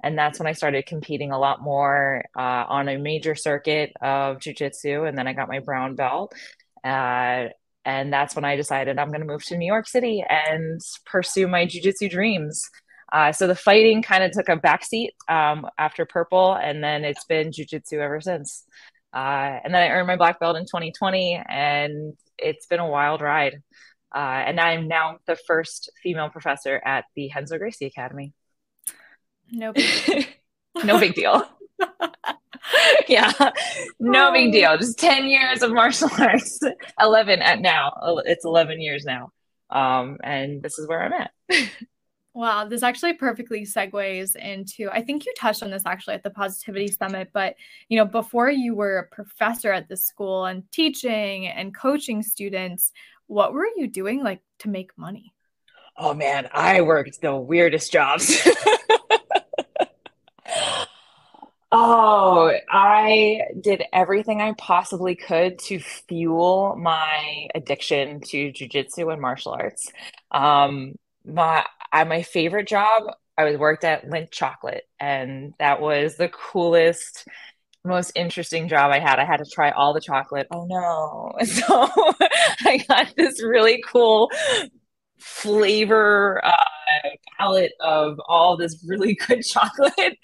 and 0.03 0.19
that's 0.19 0.39
when 0.39 0.47
I 0.47 0.53
started 0.53 0.87
competing 0.87 1.31
a 1.31 1.39
lot 1.39 1.63
more 1.63 2.25
uh, 2.37 2.65
on 2.69 2.89
a 2.89 2.99
major 2.99 3.35
circuit 3.35 3.93
of 4.01 4.39
jujitsu. 4.39 5.09
And 5.09 5.17
then 5.17 5.29
I 5.29 5.33
got 5.33 5.49
my 5.49 5.61
brown 5.61 5.95
belt. 5.95 6.33
Uh, 6.85 7.49
and 7.85 8.13
that's 8.13 8.35
when 8.35 8.45
I 8.45 8.57
decided 8.57 8.99
I'm 8.99 9.09
going 9.09 9.21
to 9.21 9.27
move 9.27 9.45
to 9.47 9.57
New 9.57 9.67
York 9.67 9.89
City 9.89 10.25
and 10.29 10.81
pursue 11.07 11.49
my 11.49 11.67
jujitsu 11.67 12.11
dreams. 12.11 12.69
Uh, 13.13 13.31
so 13.31 13.47
the 13.47 13.55
fighting 13.55 14.03
kind 14.03 14.25
of 14.25 14.33
took 14.33 14.49
a 14.49 14.57
backseat 14.57 15.11
um, 15.29 15.67
after 15.79 16.07
purple, 16.07 16.55
and 16.55 16.83
then 16.83 17.05
it's 17.05 17.25
been 17.25 17.51
jujitsu 17.51 17.99
ever 17.99 18.21
since. 18.21 18.65
Uh, 19.13 19.59
and 19.63 19.75
then 19.75 19.83
I 19.83 19.91
earned 19.91 20.07
my 20.07 20.17
black 20.17 20.41
belt 20.41 20.57
in 20.57 20.65
2020, 20.65 21.43
and 21.47 22.15
it's 22.39 22.67
been 22.67 22.81
a 22.81 22.89
wild 22.89 23.21
ride. 23.21 23.63
Uh, 24.15 24.19
and 24.47 24.59
I'm 24.59 24.89
now 24.89 25.19
the 25.27 25.37
first 25.37 25.91
female 26.03 26.31
professor 26.31 26.81
at 26.85 27.05
the 27.15 27.31
Henzo 27.35 27.59
Gracie 27.59 27.87
Academy. 27.87 28.33
No 29.53 29.73
big 29.75 30.29
no 30.85 30.99
big 30.99 31.15
deal. 31.15 31.47
yeah, 33.09 33.33
no 34.01 34.33
big 34.33 34.49
oh. 34.49 34.53
deal. 34.53 34.79
Just 34.79 34.99
10 34.99 35.27
years 35.27 35.63
of 35.63 35.73
martial 35.73 36.09
arts, 36.19 36.61
11 37.01 37.43
at 37.43 37.61
now. 37.61 37.93
It's 38.25 38.45
11 38.45 38.81
years 38.81 39.05
now. 39.05 39.31
Um, 39.71 40.19
and 40.23 40.63
this 40.63 40.79
is 40.79 40.89
where 40.89 41.03
I'm 41.03 41.13
at. 41.13 41.31
Wow, 42.35 42.65
this 42.65 42.83
actually 42.83 43.13
perfectly 43.15 43.63
segues 43.63 44.37
into 44.37 44.89
I 44.91 45.03
think 45.03 45.27
you 45.27 45.35
touched 45.37 45.63
on 45.63 45.71
this 45.71 45.85
actually 45.85 46.15
at 46.15 46.23
the 46.23 46.31
Positivity 46.31 46.89
Summit, 46.89 47.29
but 47.35 47.57
you 47.91 47.99
know, 47.99 48.07
before 48.07 48.51
you 48.51 48.75
were 48.75 48.99
a 48.99 49.15
professor 49.15 49.71
at 49.71 49.89
the 49.89 49.99
school 49.99 50.47
and 50.47 50.63
teaching 50.73 51.47
and 51.47 51.75
coaching 51.75 52.23
students, 52.23 52.93
what 53.27 53.53
were 53.53 53.69
you 53.77 53.87
doing 53.87 54.23
like 54.25 54.41
to 54.61 54.71
make 54.71 54.97
money? 54.97 55.35
Oh 55.99 56.15
man, 56.15 56.49
I 56.55 56.81
worked 56.81 57.21
the 57.21 57.37
weirdest 57.37 57.93
jobs. 57.93 58.49
Oh, 61.75 62.53
I 62.71 63.41
did 63.59 63.83
everything 63.95 64.43
I 64.43 64.53
possibly 64.59 65.15
could 65.17 65.59
to 65.61 65.79
fuel 65.81 66.77
my 66.77 67.49
addiction 67.55 68.21
to 68.27 68.53
jujitsu 68.53 69.11
and 69.11 69.23
martial 69.23 69.53
arts. 69.53 69.91
Um, 70.31 70.97
my 71.25 71.65
I, 71.91 72.05
my 72.05 72.23
favorite 72.23 72.69
job, 72.69 73.05
I 73.39 73.45
was 73.45 73.57
worked 73.57 73.85
at 73.85 74.05
Lindt 74.05 74.31
Chocolate, 74.33 74.85
and 75.01 75.55
that 75.59 75.81
was 75.81 76.17
the 76.17 76.29
coolest, 76.29 77.27
most 77.85 78.13
interesting 78.17 78.69
job 78.69 78.93
I 78.93 79.01
had. 79.01 79.19
I 79.19 79.25
had 79.27 79.39
to 79.39 79.47
try 79.51 79.71
all 79.73 79.95
the 79.95 80.01
chocolate. 80.03 80.49
Oh 80.53 80.67
no! 80.67 81.33
So 81.47 81.65
I 82.67 82.85
got 82.89 83.15
this 83.17 83.43
really 83.43 83.83
cool 83.87 84.31
flavor 85.19 86.41
uh, 86.45 86.55
palette 87.39 87.73
of 87.81 88.21
all 88.27 88.57
this 88.57 88.85
really 88.87 89.15
good 89.27 89.43
chocolate. 89.43 90.19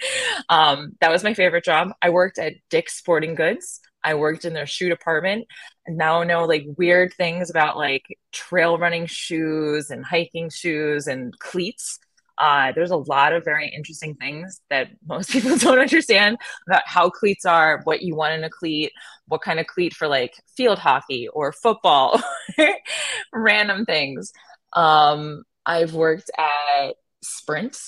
Um, 0.49 0.97
that 1.01 1.11
was 1.11 1.25
my 1.25 1.35
favorite 1.35 1.65
job. 1.65 1.91
I 2.03 2.11
worked 2.11 2.39
at 2.39 2.55
Dick's 2.71 2.97
Sporting 2.97 3.35
Goods. 3.35 3.81
I 4.05 4.15
worked 4.15 4.45
in 4.45 4.55
their 4.55 4.67
shoe 4.67 4.89
department 4.89 5.47
and 5.87 5.97
now 5.97 6.23
know 6.23 6.45
like 6.45 6.67
weird 6.77 7.13
things 7.15 7.51
about 7.51 7.77
like 7.77 8.05
trail 8.33 8.79
running 8.79 9.07
shoes 9.07 9.91
and 9.91 10.05
hiking 10.05 10.51
shoes 10.51 11.07
and 11.07 11.37
cleats. 11.39 11.99
Uh, 12.39 12.71
there's 12.73 12.93
a 12.93 12.97
lot 12.97 13.33
of 13.33 13.45
very 13.45 13.69
interesting 13.69 14.15
things 14.15 14.61
that 14.71 14.89
most 15.07 15.31
people 15.33 15.57
don't 15.57 15.81
understand 15.81 16.39
about 16.69 16.83
how 16.87 17.11
cleats 17.11 17.45
are, 17.45 17.81
what 17.85 18.03
you 18.03 18.15
want 18.15 18.35
in 18.35 18.45
a 18.45 18.51
cleat, 18.51 18.93
what 19.27 19.43
kind 19.43 19.59
of 19.59 19.67
cleat 19.67 19.93
for 19.93 20.07
like 20.07 20.35
field 20.57 20.79
hockey 20.79 21.29
or 21.29 21.53
football, 21.53 22.21
random 23.33 23.85
things. 23.85 24.33
Um, 24.75 25.43
I've 25.69 25.93
worked 25.93 26.31
at 26.39 26.95
Sprint. 27.23 27.79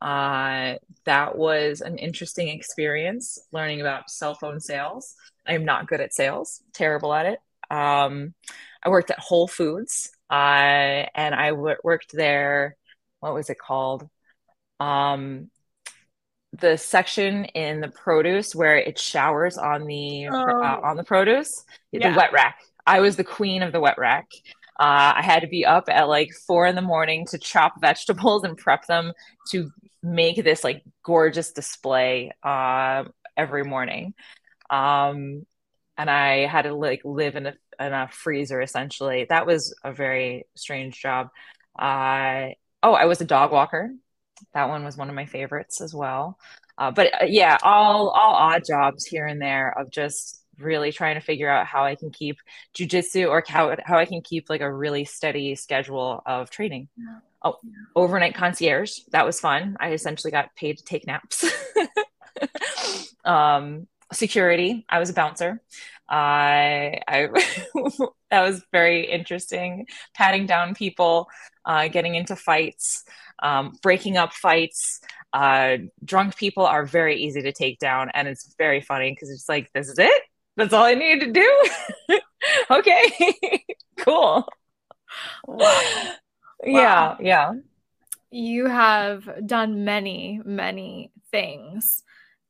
Uh, 0.00 0.74
that 1.04 1.36
was 1.36 1.82
an 1.82 1.98
interesting 1.98 2.48
experience 2.48 3.38
learning 3.52 3.82
about 3.82 4.10
cell 4.10 4.34
phone 4.34 4.58
sales. 4.58 5.14
I'm 5.46 5.64
not 5.64 5.86
good 5.86 6.00
at 6.00 6.14
sales, 6.14 6.62
terrible 6.72 7.12
at 7.12 7.26
it. 7.26 7.38
Um, 7.70 8.34
I 8.82 8.88
worked 8.88 9.10
at 9.10 9.18
Whole 9.18 9.48
Foods 9.48 10.10
uh, 10.30 10.34
and 11.14 11.34
I 11.34 11.50
w- 11.50 11.76
worked 11.84 12.12
there. 12.12 12.76
What 13.20 13.34
was 13.34 13.50
it 13.50 13.58
called? 13.58 14.08
Um, 14.80 15.50
the 16.58 16.78
section 16.78 17.44
in 17.46 17.80
the 17.80 17.88
produce 17.88 18.54
where 18.54 18.76
it 18.76 18.98
showers 18.98 19.58
on 19.58 19.86
the 19.86 20.28
oh. 20.28 20.62
uh, 20.62 20.80
on 20.82 20.96
the 20.96 21.04
produce, 21.04 21.64
yeah. 21.92 22.10
the 22.10 22.16
wet 22.16 22.32
rack. 22.32 22.60
I 22.86 23.00
was 23.00 23.16
the 23.16 23.24
queen 23.24 23.62
of 23.62 23.72
the 23.72 23.80
wet 23.80 23.98
rack. 23.98 24.30
Uh, 24.78 25.14
I 25.16 25.22
had 25.22 25.40
to 25.40 25.48
be 25.48 25.64
up 25.64 25.84
at 25.88 26.08
like 26.08 26.30
four 26.46 26.66
in 26.66 26.74
the 26.74 26.82
morning 26.82 27.26
to 27.30 27.38
chop 27.38 27.74
vegetables 27.80 28.44
and 28.44 28.56
prep 28.56 28.86
them 28.86 29.12
to 29.50 29.70
make 30.02 30.42
this 30.42 30.62
like 30.62 30.82
gorgeous 31.02 31.52
display 31.52 32.32
uh, 32.42 33.04
every 33.36 33.64
morning. 33.64 34.14
Um, 34.70 35.46
and 35.98 36.10
I 36.10 36.46
had 36.46 36.62
to 36.62 36.74
like 36.74 37.00
live 37.04 37.36
in 37.36 37.46
a, 37.46 37.54
in 37.80 37.92
a 37.92 38.08
freezer 38.08 38.60
essentially. 38.60 39.26
That 39.28 39.46
was 39.46 39.74
a 39.82 39.92
very 39.92 40.46
strange 40.54 41.00
job. 41.00 41.28
Uh, 41.78 42.48
oh, 42.82 42.92
I 42.92 43.06
was 43.06 43.20
a 43.20 43.26
dog 43.26 43.52
walker. 43.52 43.90
That 44.52 44.68
one 44.68 44.84
was 44.84 44.96
one 44.96 45.08
of 45.08 45.14
my 45.14 45.26
favorites 45.26 45.80
as 45.80 45.94
well. 45.94 46.38
Uh, 46.78 46.90
but 46.90 47.22
uh, 47.22 47.24
yeah, 47.26 47.56
all 47.62 48.10
all 48.10 48.34
odd 48.34 48.62
jobs 48.66 49.06
here 49.06 49.26
and 49.26 49.40
there 49.40 49.72
of 49.78 49.90
just 49.90 50.42
really 50.58 50.92
trying 50.92 51.14
to 51.14 51.20
figure 51.20 51.48
out 51.48 51.66
how 51.66 51.84
I 51.84 51.94
can 51.94 52.10
keep 52.10 52.38
jujitsu 52.76 53.28
or 53.28 53.42
how, 53.46 53.76
how 53.84 53.98
I 53.98 54.04
can 54.04 54.20
keep 54.22 54.48
like 54.48 54.60
a 54.60 54.72
really 54.72 55.04
steady 55.04 55.54
schedule 55.54 56.22
of 56.26 56.50
training. 56.50 56.88
Yeah. 56.96 57.18
Oh, 57.42 57.56
yeah. 57.62 57.70
overnight 57.94 58.34
concierge. 58.34 59.00
That 59.12 59.24
was 59.24 59.38
fun. 59.38 59.76
I 59.78 59.92
essentially 59.92 60.30
got 60.30 60.56
paid 60.56 60.78
to 60.78 60.84
take 60.84 61.06
naps. 61.06 61.44
um, 63.24 63.86
security. 64.12 64.84
I 64.88 64.98
was 64.98 65.10
a 65.10 65.14
bouncer. 65.14 65.60
I, 66.08 67.00
I 67.08 67.26
that 68.30 68.42
was 68.42 68.64
very 68.72 69.10
interesting. 69.10 69.86
Patting 70.14 70.46
down 70.46 70.74
people, 70.74 71.28
uh, 71.64 71.88
getting 71.88 72.14
into 72.14 72.36
fights, 72.36 73.04
um, 73.42 73.76
breaking 73.82 74.16
up 74.16 74.32
fights. 74.32 75.00
Uh, 75.32 75.78
drunk 76.04 76.36
people 76.36 76.64
are 76.64 76.86
very 76.86 77.16
easy 77.16 77.42
to 77.42 77.52
take 77.52 77.78
down, 77.78 78.10
and 78.14 78.28
it's 78.28 78.54
very 78.56 78.80
funny 78.80 79.10
because 79.10 79.30
it's 79.30 79.48
like, 79.48 79.70
this 79.72 79.88
is 79.88 79.98
it 79.98 80.22
that's 80.56 80.72
all 80.72 80.84
I 80.84 80.94
need 80.94 81.20
to 81.20 81.32
do. 81.32 81.66
okay, 82.70 83.34
cool. 83.98 84.46
Wow. 85.46 86.12
Yeah, 86.64 87.16
yeah. 87.20 87.52
You 88.30 88.66
have 88.66 89.46
done 89.46 89.84
many, 89.84 90.40
many 90.44 91.12
things. 91.30 92.02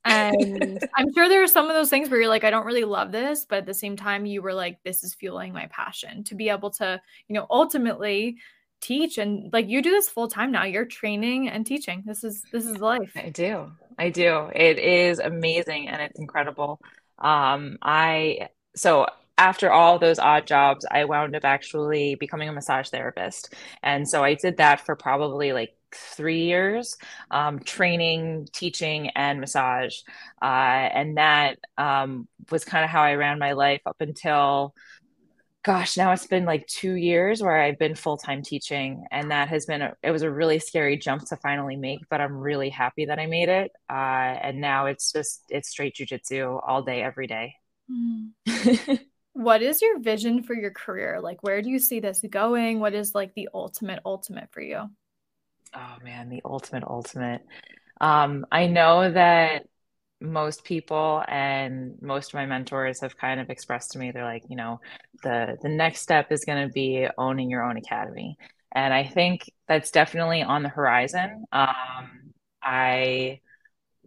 And 0.05 0.79
I'm 0.97 1.13
sure 1.13 1.29
there 1.29 1.43
are 1.43 1.49
some 1.49 1.67
of 1.67 1.75
those 1.75 1.91
things 1.91 2.09
where 2.09 2.21
you're 2.21 2.29
like, 2.29 2.45
I 2.45 2.51
don't 2.51 2.67
really 2.67 2.85
love 2.85 3.13
this, 3.13 3.45
but 3.49 3.59
at 3.59 3.67
the 3.67 3.75
same 3.75 3.97
time, 3.97 4.25
you 4.25 4.41
were 4.41 4.55
like, 4.55 4.79
this 4.85 5.03
is 5.03 5.15
fueling 5.15 5.53
my 5.53 5.67
passion 5.67 6.25
to 6.25 6.35
be 6.35 6.49
able 6.49 6.71
to, 6.73 7.01
you 7.29 7.35
know, 7.35 7.47
ultimately 7.51 8.37
teach 8.81 9.19
and 9.19 9.53
like 9.53 9.69
you 9.69 9.83
do 9.83 9.91
this 9.91 10.09
full 10.09 10.29
time 10.29 10.53
now. 10.53 10.65
You're 10.65 10.85
training 10.85 11.49
and 11.49 11.67
teaching. 11.67 12.05
This 12.07 12.23
is 12.25 12.43
this 12.53 12.67
is 12.67 12.79
life. 12.79 13.13
I 13.17 13.31
do. 13.31 13.73
I 13.99 14.11
do. 14.11 14.51
It 14.55 14.79
is 14.79 15.19
amazing 15.19 15.89
and 15.89 16.01
it's 16.03 16.19
incredible. 16.19 16.81
Um, 17.19 17.79
I 17.83 18.49
so 18.75 19.07
after 19.39 19.71
all 19.71 19.99
those 19.99 20.19
odd 20.19 20.47
jobs, 20.47 20.87
I 20.91 21.05
wound 21.05 21.37
up 21.37 21.45
actually 21.45 22.15
becoming 22.15 22.49
a 22.49 22.53
massage 22.53 22.89
therapist. 22.89 23.53
And 23.83 24.09
so 24.09 24.25
I 24.25 24.35
did 24.35 24.57
that 24.59 24.81
for 24.81 24.97
probably 24.97 25.53
like 25.53 25.77
three 25.95 26.45
years, 26.45 26.97
um, 27.31 27.59
training, 27.61 28.49
teaching, 28.53 29.11
and 29.11 29.41
massage. 29.41 29.99
Uh, 30.41 30.45
and 30.47 31.19
that 31.19 31.59
um, 31.77 32.29
was 32.51 32.65
kind 32.65 32.85
of 32.85 32.91
how 32.91 33.03
I 33.03 33.15
ran 33.15 33.39
my 33.39 33.53
life 33.53 33.83
up 33.87 33.97
until 34.01 34.75
gosh, 35.67 35.97
now 35.97 36.13
it's 36.13 36.29
been 36.29 36.45
like 36.45 36.65
two 36.69 36.93
years 36.93 37.43
where 37.43 37.61
I've 37.61 37.79
been 37.79 37.97
full 37.97 38.17
time 38.17 38.41
teaching, 38.41 39.05
and 39.11 39.33
that 39.33 39.49
has 39.49 39.67
been 39.67 39.83
a, 39.83 39.95
it 40.01 40.13
was 40.13 40.23
a 40.23 40.31
really 40.31 40.61
scary 40.61 40.97
jump 40.97 41.27
to 41.27 41.37
finally 41.37 41.75
make, 41.75 42.09
but 42.09 42.21
I'm 42.21 42.37
really 42.37 42.71
happy 42.71 43.07
that 43.07 43.19
I 43.19 43.27
made 43.27 43.49
it. 43.49 43.73
Uh, 43.91 43.93
and 43.93 44.61
now 44.61 44.87
it's 44.87 45.11
just 45.11 45.43
it's 45.49 45.69
straight 45.69 45.97
jujitsu 45.97 46.61
all 46.65 46.83
day, 46.83 47.03
every 47.03 47.27
day. 47.27 47.57
Mm. 47.91 49.01
what 49.33 49.61
is 49.61 49.83
your 49.83 49.99
vision 49.99 50.45
for 50.45 50.55
your 50.55 50.71
career? 50.71 51.19
Like, 51.21 51.43
where 51.43 51.61
do 51.63 51.69
you 51.69 51.81
see 51.81 51.99
this 51.99 52.23
going? 52.31 52.79
What 52.79 52.95
is 52.95 53.13
like 53.13 53.35
the 53.35 53.49
ultimate 53.53 53.99
ultimate 54.05 54.49
for 54.53 54.61
you? 54.61 54.85
Oh 55.75 55.97
man, 56.05 56.29
the 56.29 56.43
ultimate 56.45 56.85
ultimate. 56.85 57.43
Um, 58.01 58.47
I 58.53 58.69
know 58.69 59.11
that 59.11 59.66
most 60.21 60.65
people 60.65 61.23
and 61.29 61.95
most 62.01 62.29
of 62.29 62.35
my 62.35 62.47
mentors 62.47 63.01
have 63.01 63.19
kind 63.19 63.39
of 63.39 63.51
expressed 63.51 63.93
to 63.93 63.99
me 63.99 64.11
they're 64.11 64.25
like 64.25 64.45
you 64.49 64.57
know 64.57 64.81
the 65.23 65.59
the 65.63 65.69
next 65.69 66.01
step 66.01 66.33
is 66.33 66.45
going 66.45 66.67
to 66.67 66.73
be 66.73 67.07
owning 67.19 67.51
your 67.51 67.63
own 67.63 67.77
academy. 67.77 68.37
And 68.73 68.93
i 68.93 69.05
think 69.05 69.51
that's 69.69 69.91
definitely 69.91 70.43
on 70.43 70.63
the 70.63 70.69
horizon. 70.69 71.45
Um, 71.53 72.33
i 72.63 73.41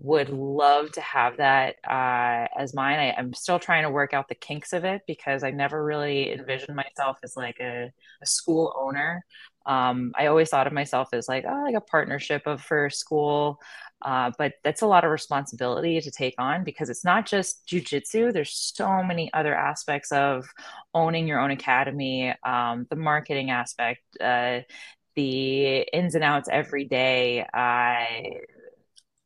would 0.01 0.29
love 0.29 0.89
to 0.93 1.01
have 1.01 1.35
that 1.37 1.75
uh, 1.85 2.47
as 2.57 2.73
mine. 2.73 2.99
I, 2.99 3.19
am 3.19 3.33
still 3.33 3.59
trying 3.59 3.83
to 3.83 3.89
work 3.89 4.13
out 4.13 4.29
the 4.29 4.35
kinks 4.35 4.71
of 4.71 4.85
it 4.85 5.01
because 5.05 5.43
i 5.43 5.51
never 5.51 5.83
really 5.83 6.31
envisioned 6.31 6.75
myself 6.75 7.17
as 7.21 7.35
like 7.35 7.57
a, 7.59 7.91
a 8.21 8.25
school 8.25 8.73
owner. 8.79 9.25
Um, 9.65 10.13
i 10.17 10.27
always 10.27 10.49
thought 10.49 10.67
of 10.67 10.73
myself 10.73 11.09
as 11.13 11.27
like 11.27 11.45
oh 11.47 11.63
like 11.63 11.75
a 11.75 11.81
partnership 11.81 12.43
of 12.47 12.61
for 12.61 12.89
school 12.89 13.59
uh, 14.01 14.31
but 14.37 14.53
that's 14.63 14.81
a 14.81 14.87
lot 14.87 15.03
of 15.03 15.11
responsibility 15.11 15.99
to 15.99 16.11
take 16.11 16.35
on 16.39 16.63
because 16.63 16.89
it's 16.89 17.03
not 17.03 17.25
just 17.25 17.65
jujitsu. 17.67 18.31
There's 18.31 18.53
so 18.75 19.03
many 19.03 19.31
other 19.33 19.53
aspects 19.55 20.11
of 20.11 20.47
owning 20.93 21.27
your 21.27 21.39
own 21.39 21.51
academy, 21.51 22.33
um, 22.45 22.87
the 22.89 22.95
marketing 22.95 23.51
aspect, 23.51 24.01
uh, 24.21 24.61
the 25.15 25.79
ins 25.93 26.15
and 26.15 26.23
outs 26.23 26.49
every 26.51 26.85
day. 26.85 27.45
Uh, 27.53 28.05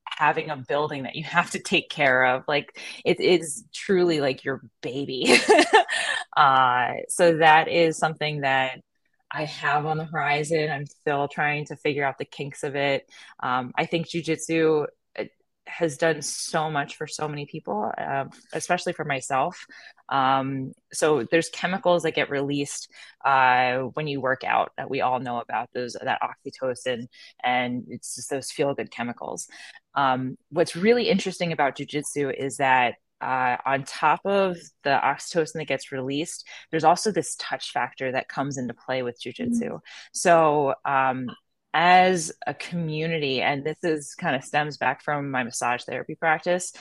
having 0.05 0.49
a 0.49 0.57
building 0.57 1.03
that 1.03 1.15
you 1.15 1.23
have 1.23 1.51
to 1.51 1.59
take 1.59 1.89
care 1.89 2.25
of 2.25 2.43
like 2.47 2.77
it 3.05 3.19
is 3.19 3.63
truly 3.73 4.21
like 4.21 4.43
your 4.43 4.61
baby 4.81 5.33
uh, 6.37 6.91
so 7.09 7.37
that 7.37 7.67
is 7.67 7.97
something 7.97 8.41
that 8.41 8.81
I 9.33 9.45
have 9.45 9.85
on 9.85 9.97
the 9.97 10.05
horizon. 10.05 10.69
I'm 10.69 10.85
still 10.85 11.27
trying 11.27 11.65
to 11.65 11.75
figure 11.75 12.05
out 12.05 12.19
the 12.19 12.25
kinks 12.25 12.63
of 12.63 12.75
it. 12.75 13.09
Um, 13.41 13.71
I 13.75 13.85
think 13.85 14.07
jujitsu 14.07 14.85
has 15.65 15.97
done 15.97 16.21
so 16.21 16.69
much 16.69 16.97
for 16.97 17.07
so 17.07 17.27
many 17.27 17.45
people, 17.45 17.91
uh, 17.97 18.25
especially 18.51 18.93
for 18.93 19.05
myself. 19.05 19.65
Um, 20.09 20.73
so 20.91 21.23
there's 21.23 21.49
chemicals 21.49 22.03
that 22.03 22.15
get 22.15 22.29
released 22.29 22.89
uh, 23.23 23.79
when 23.93 24.07
you 24.07 24.19
work 24.21 24.43
out 24.43 24.71
that 24.77 24.89
we 24.89 25.01
all 25.01 25.19
know 25.19 25.39
about 25.39 25.69
those 25.73 25.93
that 25.93 26.19
oxytocin, 26.21 27.07
and 27.43 27.85
it's 27.87 28.15
just 28.15 28.29
those 28.29 28.51
feel 28.51 28.75
good 28.75 28.91
chemicals. 28.91 29.47
Um, 29.95 30.37
what's 30.49 30.75
really 30.75 31.09
interesting 31.09 31.53
about 31.53 31.77
jujitsu 31.77 32.33
is 32.33 32.57
that 32.57 32.95
uh, 33.23 33.57
on 33.65 33.83
top 33.83 34.19
of 34.25 34.57
the 34.83 34.99
oxytocin 35.01 35.53
that 35.53 35.67
gets 35.67 35.93
released, 35.93 36.45
there's 36.71 36.83
also 36.83 37.09
this 37.09 37.37
touch 37.39 37.71
factor 37.71 38.11
that 38.11 38.27
comes 38.27 38.57
into 38.57 38.73
play 38.73 39.01
with 39.01 39.21
jujitsu. 39.21 39.61
Mm-hmm. 39.61 39.77
So, 40.11 40.75
um, 40.83 41.29
as 41.73 42.33
a 42.45 42.53
community, 42.53 43.41
and 43.41 43.63
this 43.63 43.77
is 43.81 44.13
kind 44.13 44.35
of 44.35 44.43
stems 44.43 44.77
back 44.77 45.01
from 45.01 45.31
my 45.31 45.43
massage 45.43 45.83
therapy 45.83 46.15
practice, 46.15 46.73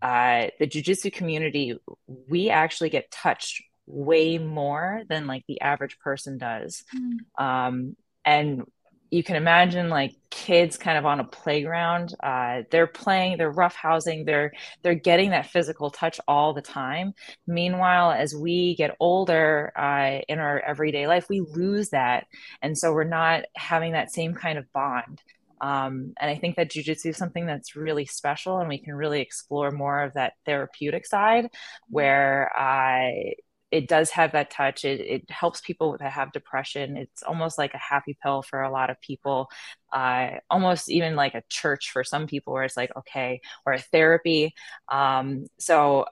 uh, 0.00 0.46
the 0.58 0.66
jujitsu 0.66 1.12
community, 1.12 1.76
we 2.06 2.50
actually 2.50 2.88
get 2.88 3.10
touched 3.10 3.62
way 3.86 4.38
more 4.38 5.02
than 5.08 5.26
like 5.26 5.42
the 5.48 5.60
average 5.60 5.98
person 5.98 6.38
does. 6.38 6.84
Mm-hmm. 6.94 7.44
Um, 7.44 7.96
and 8.24 8.62
you 9.10 9.22
can 9.22 9.36
imagine 9.36 9.88
like 9.88 10.14
kids 10.30 10.76
kind 10.76 10.96
of 10.96 11.04
on 11.04 11.20
a 11.20 11.24
playground 11.24 12.14
uh, 12.22 12.62
they're 12.70 12.86
playing 12.86 13.36
they're 13.36 13.52
roughhousing 13.52 14.24
they're 14.24 14.52
they're 14.82 14.94
getting 14.94 15.30
that 15.30 15.46
physical 15.46 15.90
touch 15.90 16.20
all 16.28 16.54
the 16.54 16.62
time. 16.62 17.12
Meanwhile 17.46 18.12
as 18.12 18.34
we 18.34 18.76
get 18.76 18.96
older 19.00 19.72
uh, 19.76 20.20
in 20.28 20.38
our 20.38 20.60
everyday 20.60 21.06
life 21.06 21.26
we 21.28 21.40
lose 21.40 21.90
that. 21.90 22.26
And 22.62 22.76
so 22.76 22.92
we're 22.92 23.04
not 23.04 23.44
having 23.56 23.92
that 23.92 24.12
same 24.12 24.34
kind 24.34 24.58
of 24.58 24.72
bond. 24.72 25.22
Um, 25.60 26.14
and 26.18 26.30
I 26.30 26.36
think 26.36 26.56
that 26.56 26.70
jujitsu 26.70 27.06
is 27.06 27.18
something 27.18 27.44
that's 27.44 27.76
really 27.76 28.06
special, 28.06 28.58
and 28.58 28.68
we 28.68 28.78
can 28.78 28.94
really 28.94 29.20
explore 29.20 29.70
more 29.70 30.02
of 30.02 30.14
that 30.14 30.32
therapeutic 30.46 31.04
side, 31.06 31.50
where 31.88 32.50
I 32.56 33.34
it 33.70 33.88
does 33.88 34.10
have 34.10 34.32
that 34.32 34.50
touch. 34.50 34.84
It, 34.84 35.00
it 35.00 35.30
helps 35.30 35.60
people 35.60 35.96
that 35.98 36.12
have 36.12 36.32
depression. 36.32 36.96
It's 36.96 37.22
almost 37.22 37.58
like 37.58 37.74
a 37.74 37.78
happy 37.78 38.16
pill 38.22 38.42
for 38.42 38.62
a 38.62 38.70
lot 38.70 38.90
of 38.90 39.00
people, 39.00 39.48
uh, 39.92 40.30
almost 40.50 40.90
even 40.90 41.16
like 41.16 41.34
a 41.34 41.44
church 41.48 41.90
for 41.90 42.04
some 42.04 42.26
people, 42.26 42.52
where 42.52 42.64
it's 42.64 42.76
like, 42.76 42.90
okay, 42.96 43.40
or 43.64 43.72
a 43.72 43.78
therapy. 43.80 44.54
Um, 44.88 45.46
so 45.58 46.06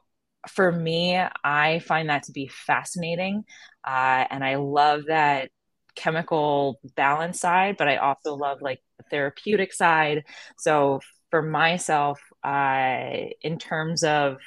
for 0.49 0.71
me, 0.71 1.21
I 1.45 1.81
find 1.81 2.11
that 2.11 2.25
to 2.25 2.33
be 2.33 2.49
fascinating. 2.49 3.45
Uh, 3.87 4.25
and 4.31 4.45
I 4.45 4.57
love 4.57 5.07
that 5.09 5.51
chemical 5.97 6.81
balance 6.95 7.41
side, 7.41 7.77
but 7.77 7.89
I 7.89 7.97
also 7.97 8.35
love 8.35 8.63
like 8.63 8.81
the 8.99 9.05
therapeutic 9.11 9.73
side. 9.73 10.25
So 10.57 11.01
for 11.31 11.43
myself, 11.43 12.21
uh, 12.45 13.11
in 13.43 13.59
terms 13.59 14.05
of 14.05 14.39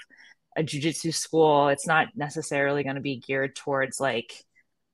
a 0.62 0.64
jujitsu 0.64 1.14
school, 1.14 1.68
it's 1.68 1.88
not 1.88 2.08
necessarily 2.16 2.84
going 2.84 2.96
to 2.96 3.02
be 3.02 3.20
geared 3.20 3.56
towards 3.56 4.00
like, 4.00 4.32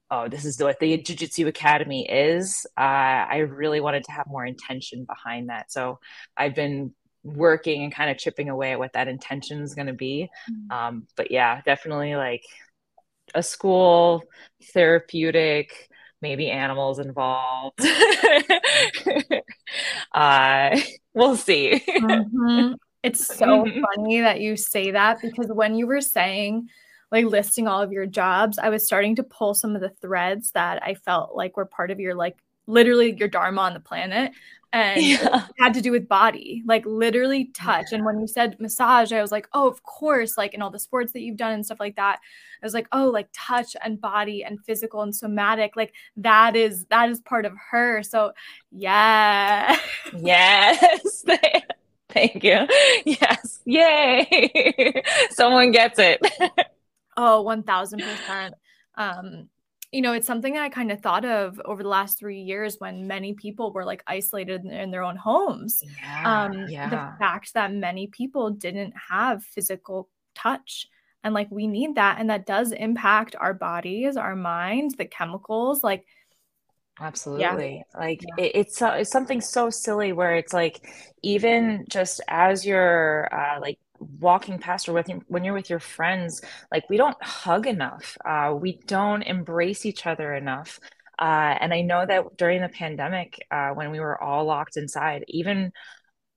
oh, 0.09 0.27
this 0.27 0.45
is 0.45 0.59
what 0.61 0.79
the 0.79 0.97
jujitsu 0.97 1.47
academy 1.47 2.09
is. 2.09 2.65
Uh, 2.77 2.81
I 2.81 3.37
really 3.37 3.81
wanted 3.81 4.05
to 4.05 4.11
have 4.13 4.25
more 4.27 4.45
intention 4.45 5.05
behind 5.05 5.49
that. 5.49 5.71
So 5.71 5.99
I've 6.35 6.55
been 6.55 6.93
working 7.23 7.83
and 7.83 7.93
kind 7.93 8.09
of 8.09 8.17
chipping 8.17 8.49
away 8.49 8.71
at 8.71 8.79
what 8.79 8.93
that 8.93 9.07
intention 9.09 9.61
is 9.61 9.75
going 9.75 9.87
to 9.87 9.93
be. 9.93 10.29
Mm-hmm. 10.49 10.71
Um, 10.71 11.07
but 11.15 11.29
yeah, 11.29 11.61
definitely 11.61 12.15
like 12.15 12.43
a 13.35 13.43
school, 13.43 14.23
therapeutic, 14.73 15.89
maybe 16.21 16.49
animals 16.49 16.99
involved. 16.99 17.79
uh, 20.13 20.79
we'll 21.13 21.35
see. 21.35 21.83
Mm-hmm. 21.87 22.73
It's 23.07 23.25
so 23.37 23.63
mm-hmm. 23.63 23.83
funny 23.95 24.21
that 24.21 24.41
you 24.41 24.55
say 24.57 24.91
that 24.91 25.21
because 25.21 25.47
when 25.47 25.75
you 25.75 25.87
were 25.87 26.01
saying, 26.01 26.69
like 27.11 27.25
listing 27.25 27.67
all 27.67 27.81
of 27.81 27.91
your 27.91 28.05
jobs, 28.05 28.59
I 28.59 28.69
was 28.69 28.85
starting 28.85 29.15
to 29.15 29.23
pull 29.23 29.53
some 29.53 29.75
of 29.75 29.81
the 29.81 29.89
threads 29.89 30.51
that 30.51 30.83
I 30.83 30.93
felt 30.93 31.35
like 31.35 31.55
were 31.55 31.65
part 31.65 31.89
of 31.89 31.99
your 31.99 32.15
like 32.15 32.37
literally 32.67 33.15
your 33.15 33.29
dharma 33.29 33.61
on 33.61 33.73
the 33.73 33.79
planet 33.79 34.33
and 34.73 35.01
yeah. 35.05 35.47
had 35.57 35.73
to 35.73 35.79
do 35.79 35.91
with 35.91 36.09
body 36.09 36.63
like 36.65 36.85
literally 36.85 37.45
touch. 37.53 37.93
And 37.93 38.03
when 38.03 38.19
you 38.19 38.27
said 38.27 38.59
massage 38.59 39.13
i 39.13 39.21
was 39.21 39.31
like 39.31 39.47
oh 39.53 39.69
of 39.69 39.81
course 39.83 40.37
like 40.37 40.53
in 40.53 40.61
all 40.61 40.69
the 40.69 40.79
sports 40.79 41.13
that 41.13 41.21
you've 41.21 41.37
done 41.37 41.53
and 41.53 41.65
stuff 41.65 41.79
like 41.79 41.95
that. 41.95 42.19
I 42.61 42.65
was 42.65 42.73
like 42.73 42.87
oh 42.91 43.07
like 43.07 43.29
touch 43.31 43.77
and 43.83 44.01
body 44.01 44.43
and 44.43 44.59
physical 44.65 45.01
and 45.01 45.15
somatic 45.15 45.77
like 45.77 45.93
that 46.17 46.57
is 46.57 46.85
that 46.89 47.09
is 47.09 47.21
part 47.21 47.45
of 47.45 47.53
her. 47.71 48.03
So 48.03 48.33
yeah. 48.71 49.77
Yes 50.13 51.23
Thank 52.17 52.43
you. 52.43 52.67
Yes. 53.05 53.59
Yay. 53.65 55.03
Someone 55.29 55.71
gets 55.71 55.99
it. 55.99 56.19
oh, 57.17 57.43
1000%. 57.45 58.51
Um, 58.95 59.49
you 59.91 60.01
know, 60.01 60.13
it's 60.13 60.27
something 60.27 60.57
I 60.57 60.69
kind 60.69 60.91
of 60.91 61.01
thought 61.01 61.25
of 61.25 61.61
over 61.63 61.81
the 61.81 61.89
last 61.89 62.19
three 62.19 62.41
years 62.41 62.75
when 62.79 63.07
many 63.07 63.33
people 63.33 63.71
were 63.71 63.85
like 63.85 64.03
isolated 64.05 64.65
in 64.65 64.91
their 64.91 65.03
own 65.03 65.15
homes. 65.15 65.81
Yeah, 66.01 66.45
um, 66.45 66.67
yeah. 66.67 66.89
The 66.89 67.17
fact 67.19 67.53
that 67.53 67.73
many 67.73 68.07
people 68.07 68.49
didn't 68.49 68.93
have 69.09 69.43
physical 69.43 70.09
touch. 70.35 70.87
And 71.23 71.33
like 71.33 71.49
we 71.51 71.67
need 71.67 71.95
that. 71.95 72.17
And 72.19 72.29
that 72.29 72.45
does 72.45 72.71
impact 72.71 73.35
our 73.39 73.53
bodies, 73.53 74.17
our 74.17 74.35
minds, 74.35 74.95
the 74.95 75.05
chemicals. 75.05 75.83
Like 75.83 76.05
Absolutely. 76.99 77.83
Yeah. 77.93 77.99
Like 77.99 78.21
yeah. 78.23 78.45
It, 78.45 78.51
it's 78.55 78.81
it's 78.81 79.11
something 79.11 79.41
so 79.41 79.69
silly 79.69 80.13
where 80.13 80.35
it's 80.35 80.53
like 80.53 80.87
even 81.23 81.85
just 81.89 82.21
as 82.27 82.65
you're 82.65 83.29
uh, 83.33 83.59
like 83.59 83.79
walking 84.19 84.59
past 84.59 84.87
or 84.89 84.93
with 84.93 85.09
when 85.27 85.43
you're 85.43 85.53
with 85.53 85.69
your 85.69 85.79
friends, 85.79 86.41
like 86.71 86.89
we 86.89 86.97
don't 86.97 87.17
hug 87.23 87.67
enough. 87.67 88.17
Uh, 88.25 88.53
we 88.59 88.79
don't 88.87 89.21
embrace 89.23 89.85
each 89.85 90.05
other 90.07 90.33
enough. 90.33 90.79
Uh, 91.19 91.55
and 91.59 91.73
I 91.73 91.81
know 91.81 92.05
that 92.05 92.37
during 92.37 92.61
the 92.61 92.69
pandemic, 92.69 93.39
uh, 93.49 93.69
when 93.69 93.91
we 93.91 93.99
were 93.99 94.21
all 94.21 94.45
locked 94.45 94.77
inside, 94.77 95.23
even 95.27 95.71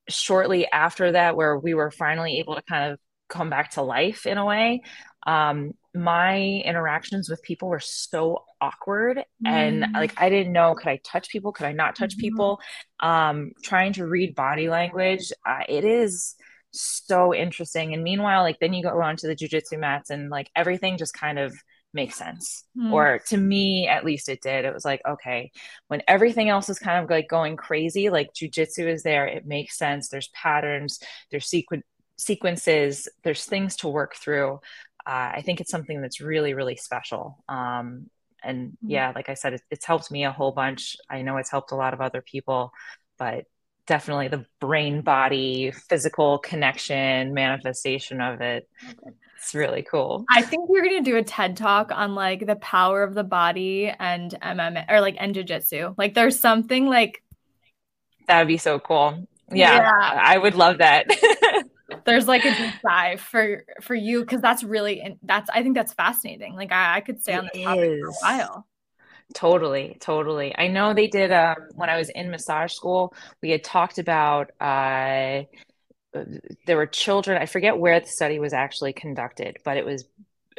shortly 0.08 0.66
after 0.70 1.12
that, 1.12 1.36
where 1.36 1.58
we 1.58 1.74
were 1.74 1.90
finally 1.90 2.38
able 2.38 2.56
to 2.56 2.62
kind 2.62 2.92
of 2.92 2.98
come 3.28 3.50
back 3.50 3.72
to 3.72 3.82
life 3.82 4.26
in 4.26 4.38
a 4.38 4.44
way. 4.44 4.82
Um, 5.26 5.72
my 5.94 6.62
interactions 6.64 7.28
with 7.28 7.42
people 7.42 7.68
were 7.68 7.80
so 7.80 8.44
awkward 8.60 9.18
mm-hmm. 9.18 9.46
and 9.46 9.86
like 9.94 10.20
I 10.20 10.28
didn't 10.28 10.52
know 10.52 10.74
could 10.74 10.88
I 10.88 11.00
touch 11.02 11.28
people 11.28 11.52
could 11.52 11.66
I 11.66 11.72
not 11.72 11.96
touch 11.96 12.12
mm-hmm. 12.12 12.20
people? 12.20 12.60
Um 13.00 13.52
trying 13.62 13.92
to 13.94 14.06
read 14.06 14.34
body 14.34 14.68
language 14.68 15.32
uh, 15.46 15.64
it 15.68 15.84
is 15.84 16.36
so 16.72 17.34
interesting. 17.34 17.94
And 17.94 18.04
meanwhile 18.04 18.42
like 18.42 18.58
then 18.60 18.72
you 18.72 18.82
go 18.82 19.00
onto 19.00 19.26
the 19.26 19.34
jujitsu 19.34 19.78
mats 19.78 20.10
and 20.10 20.30
like 20.30 20.50
everything 20.54 20.96
just 20.96 21.14
kind 21.14 21.38
of 21.38 21.54
makes 21.92 22.14
sense. 22.14 22.64
Mm. 22.78 22.92
or 22.92 23.18
to 23.26 23.36
me 23.36 23.88
at 23.88 24.04
least 24.04 24.28
it 24.28 24.40
did. 24.42 24.64
It 24.64 24.72
was 24.72 24.84
like 24.84 25.02
okay 25.04 25.50
when 25.88 26.02
everything 26.06 26.48
else 26.48 26.68
is 26.68 26.78
kind 26.78 27.02
of 27.02 27.10
like 27.10 27.28
going 27.28 27.56
crazy 27.56 28.10
like 28.10 28.32
jujitsu 28.32 28.86
is 28.86 29.02
there. 29.02 29.26
It 29.26 29.44
makes 29.44 29.76
sense. 29.76 30.08
There's 30.08 30.28
patterns. 30.28 31.00
There's 31.32 31.50
sequ- 31.50 31.82
sequences. 32.16 33.08
There's 33.24 33.44
things 33.44 33.76
to 33.76 33.88
work 33.88 34.14
through 34.14 34.60
uh, 35.10 35.30
i 35.38 35.42
think 35.44 35.60
it's 35.60 35.70
something 35.70 36.00
that's 36.00 36.20
really 36.20 36.54
really 36.54 36.76
special. 36.76 37.42
Um, 37.48 38.06
and 38.42 38.70
mm. 38.70 38.76
yeah 38.82 39.12
like 39.14 39.28
i 39.28 39.34
said 39.34 39.54
it, 39.54 39.62
it's 39.70 39.84
helped 39.84 40.10
me 40.10 40.24
a 40.24 40.32
whole 40.32 40.52
bunch. 40.52 40.96
I 41.10 41.22
know 41.22 41.36
it's 41.36 41.50
helped 41.50 41.72
a 41.72 41.76
lot 41.76 41.94
of 41.94 42.00
other 42.00 42.22
people 42.22 42.72
but 43.18 43.44
definitely 43.86 44.28
the 44.28 44.46
brain 44.60 45.02
body 45.02 45.72
physical 45.72 46.38
connection 46.38 47.34
manifestation 47.34 48.20
of 48.20 48.40
it 48.40 48.68
it's 49.40 49.54
really 49.54 49.82
cool. 49.82 50.26
I 50.30 50.42
think 50.42 50.68
we're 50.68 50.82
going 50.82 51.02
to 51.02 51.10
do 51.10 51.16
a 51.16 51.22
ted 51.22 51.56
talk 51.56 51.90
on 51.92 52.14
like 52.14 52.46
the 52.46 52.56
power 52.56 53.02
of 53.02 53.14
the 53.14 53.24
body 53.24 53.88
and 53.98 54.34
mma 54.42 54.84
or 54.90 55.00
like 55.00 55.16
and 55.18 55.34
jiu-jitsu. 55.34 55.94
Like 55.96 56.12
there's 56.12 56.38
something 56.38 56.86
like 56.86 57.22
that 58.26 58.40
would 58.40 58.48
be 58.48 58.58
so 58.58 58.78
cool. 58.78 59.26
Yeah, 59.52 59.78
yeah. 59.78 60.20
i 60.22 60.38
would 60.38 60.54
love 60.54 60.78
that 60.78 61.06
there's 62.04 62.28
like 62.28 62.44
a 62.44 62.54
deep 62.54 62.74
dive 62.82 63.20
for 63.20 63.64
for 63.80 63.94
you 63.94 64.20
because 64.20 64.40
that's 64.40 64.62
really 64.62 65.18
that's 65.22 65.50
i 65.50 65.62
think 65.62 65.74
that's 65.74 65.92
fascinating 65.92 66.54
like 66.54 66.72
i, 66.72 66.96
I 66.96 67.00
could 67.00 67.20
stay 67.20 67.34
on 67.34 67.48
the 67.52 67.62
topic 67.64 68.00
for 68.00 68.08
a 68.08 68.12
while 68.22 68.66
Totally, 69.34 69.96
totally. 70.00 70.54
I 70.56 70.68
know 70.68 70.92
they 70.92 71.06
did 71.06 71.30
um, 71.30 71.56
when 71.74 71.88
I 71.88 71.96
was 71.96 72.08
in 72.10 72.30
massage 72.30 72.72
school. 72.72 73.14
We 73.42 73.50
had 73.50 73.62
talked 73.62 73.98
about 73.98 74.50
uh, 74.60 75.42
there 76.66 76.76
were 76.76 76.86
children. 76.86 77.40
I 77.40 77.46
forget 77.46 77.78
where 77.78 78.00
the 78.00 78.06
study 78.06 78.38
was 78.38 78.52
actually 78.52 78.92
conducted, 78.92 79.58
but 79.64 79.76
it 79.76 79.84
was, 79.84 80.04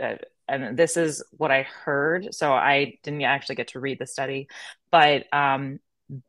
uh, 0.02 0.16
and 0.48 0.78
this 0.78 0.96
is 0.96 1.24
what 1.32 1.52
I 1.52 1.64
heard. 1.64 2.34
So 2.34 2.54
I 2.54 2.98
didn't 3.04 3.24
actually 3.24 3.56
get 3.56 3.70
to 3.70 3.80
read 3.80 4.00
the 4.00 4.08
study, 4.08 4.48
but 4.90 5.26
um, 5.34 5.80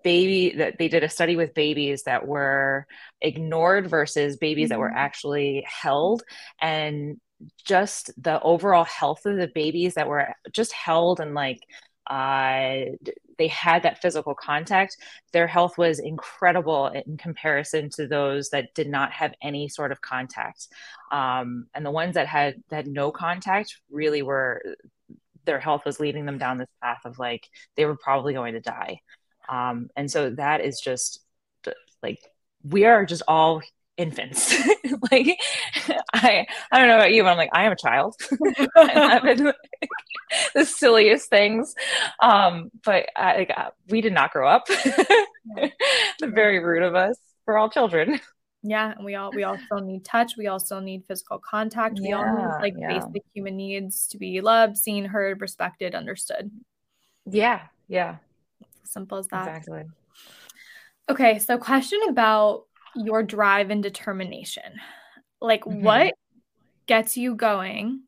baby 0.03 0.55
that 0.57 0.79
they 0.79 0.89
did 0.89 1.05
a 1.05 1.09
study 1.09 1.37
with 1.37 1.55
babies 1.55 2.05
that 2.05 2.27
were 2.27 2.87
ignored 3.21 3.89
versus 3.89 4.37
babies 4.37 4.67
mm-hmm. 4.67 4.71
that 4.71 4.79
were 4.79 4.89
mm-hmm. 4.89 4.99
actually 4.99 5.67
held, 5.67 6.23
and 6.61 7.21
just 7.65 8.11
the 8.23 8.41
overall 8.43 8.85
health 8.85 9.27
of 9.27 9.37
the 9.37 9.51
babies 9.53 9.95
that 9.95 10.09
were 10.09 10.29
just 10.53 10.73
held 10.73 11.19
and 11.19 11.35
like 11.35 11.61
uh, 12.09 12.85
they 13.39 13.49
had 13.49 13.83
that 13.85 14.03
physical 14.03 14.35
contact, 14.35 14.97
their 15.33 15.47
health 15.47 15.79
was 15.79 15.99
incredible 15.99 16.89
in 16.89 17.17
comparison 17.17 17.89
to 17.91 18.07
those 18.07 18.51
that 18.51 18.75
did 18.75 18.89
not 18.89 19.13
have 19.13 19.33
any 19.43 19.69
sort 19.69 19.93
of 19.93 20.01
contact. 20.01 20.69
Um, 21.11 21.67
and 21.75 21.87
the 21.87 21.91
ones 21.91 22.15
that 22.15 22.27
had 22.27 22.57
had 22.71 22.87
no 22.87 23.13
contact 23.13 23.77
really 23.91 24.23
were 24.23 24.63
their 25.45 25.61
health 25.61 25.85
was 25.85 26.01
leading 26.01 26.27
them 26.27 26.39
down 26.39 26.59
this 26.59 26.69
path 26.83 27.01
of 27.05 27.19
like 27.19 27.49
they 27.77 27.85
were 27.85 27.97
probably 27.97 28.35
going 28.35 28.55
to 28.55 28.61
die. 28.61 29.01
Um, 29.49 29.91
and 29.97 30.11
so 30.11 30.31
that 30.31 30.61
is 30.61 30.81
just 30.81 31.21
like 32.03 32.21
we 32.63 32.85
are 32.85 33.05
just 33.05 33.23
all 33.27 33.63
infants. 33.97 34.55
like 35.11 35.39
I 36.13 36.47
I 36.71 36.79
don't 36.79 36.89
know 36.89 36.97
about 36.97 37.13
you, 37.13 37.23
but 37.23 37.31
I'm 37.31 37.37
like, 37.37 37.51
I 37.53 37.65
am 37.65 37.73
a 37.73 37.77
child. 37.77 38.15
the 40.55 40.65
silliest 40.65 41.29
things. 41.29 41.75
Um, 42.23 42.71
but 42.85 43.07
I, 43.17 43.39
like, 43.39 43.53
uh, 43.57 43.71
we 43.89 44.01
did 44.01 44.13
not 44.13 44.33
grow 44.33 44.49
up. 44.49 44.67
the 44.67 45.73
very 46.21 46.59
root 46.59 46.83
of 46.83 46.95
us. 46.95 47.17
We're 47.47 47.59
all 47.59 47.71
children. 47.71 48.21
Yeah, 48.63 48.93
and 48.97 49.05
we 49.05 49.17
all 49.17 49.33
we 49.35 49.43
also 49.43 49.79
need 49.81 50.05
touch. 50.05 50.37
We 50.37 50.47
also 50.47 50.79
need 50.79 51.05
physical 51.07 51.39
contact. 51.39 51.99
We 52.01 52.13
all 52.13 52.25
need 52.25 52.47
like 52.61 52.75
yeah. 52.79 53.01
basic 53.01 53.25
human 53.35 53.57
needs 53.57 54.07
to 54.09 54.19
be 54.19 54.41
loved, 54.41 54.77
seen, 54.77 55.05
heard, 55.05 55.41
respected, 55.41 55.97
understood. 55.97 56.51
Yeah, 57.27 57.63
yeah. 57.89 58.19
Simple 58.85 59.19
as 59.19 59.29
that. 59.29 59.49
Exactly. 59.49 59.85
Okay, 61.09 61.39
so 61.39 61.59
question 61.59 62.01
about 62.09 62.65
your 62.95 63.23
drive 63.23 63.71
and 63.71 63.83
determination. 63.83 64.81
Like, 65.41 65.65
mm-hmm. 65.65 65.83
what 65.83 66.15
gets 66.87 67.17
you 67.17 67.35
going? 67.35 68.03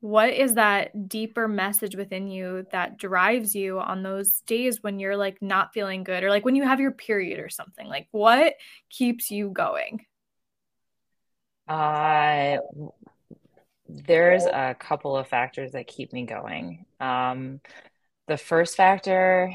What 0.00 0.34
is 0.34 0.54
that 0.54 1.08
deeper 1.08 1.48
message 1.48 1.96
within 1.96 2.28
you 2.28 2.66
that 2.72 2.98
drives 2.98 3.54
you 3.54 3.80
on 3.80 4.02
those 4.02 4.40
days 4.40 4.82
when 4.82 4.98
you're 4.98 5.16
like 5.16 5.40
not 5.40 5.72
feeling 5.72 6.04
good 6.04 6.22
or 6.22 6.28
like 6.28 6.44
when 6.44 6.56
you 6.56 6.64
have 6.64 6.80
your 6.80 6.92
period 6.92 7.40
or 7.40 7.48
something? 7.48 7.86
Like, 7.86 8.08
what 8.10 8.54
keeps 8.90 9.30
you 9.30 9.48
going? 9.48 10.04
Uh, 11.66 12.58
there's 13.88 14.44
a 14.44 14.76
couple 14.78 15.16
of 15.16 15.26
factors 15.26 15.72
that 15.72 15.86
keep 15.86 16.12
me 16.12 16.26
going. 16.26 16.84
Um, 17.00 17.60
the 18.26 18.36
first 18.36 18.76
factor 18.76 19.54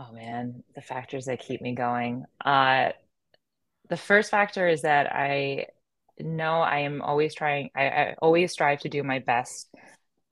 Oh 0.00 0.12
man, 0.14 0.64
the 0.74 0.80
factors 0.80 1.26
that 1.26 1.40
keep 1.40 1.60
me 1.60 1.74
going. 1.74 2.24
Uh, 2.42 2.90
the 3.90 3.98
first 3.98 4.30
factor 4.30 4.66
is 4.66 4.82
that 4.82 5.14
I 5.14 5.66
know 6.18 6.60
I 6.60 6.80
am 6.80 7.02
always 7.02 7.34
trying, 7.34 7.70
I, 7.74 7.88
I 7.88 8.14
always 8.22 8.52
strive 8.52 8.80
to 8.80 8.88
do 8.88 9.02
my 9.02 9.18
best 9.18 9.68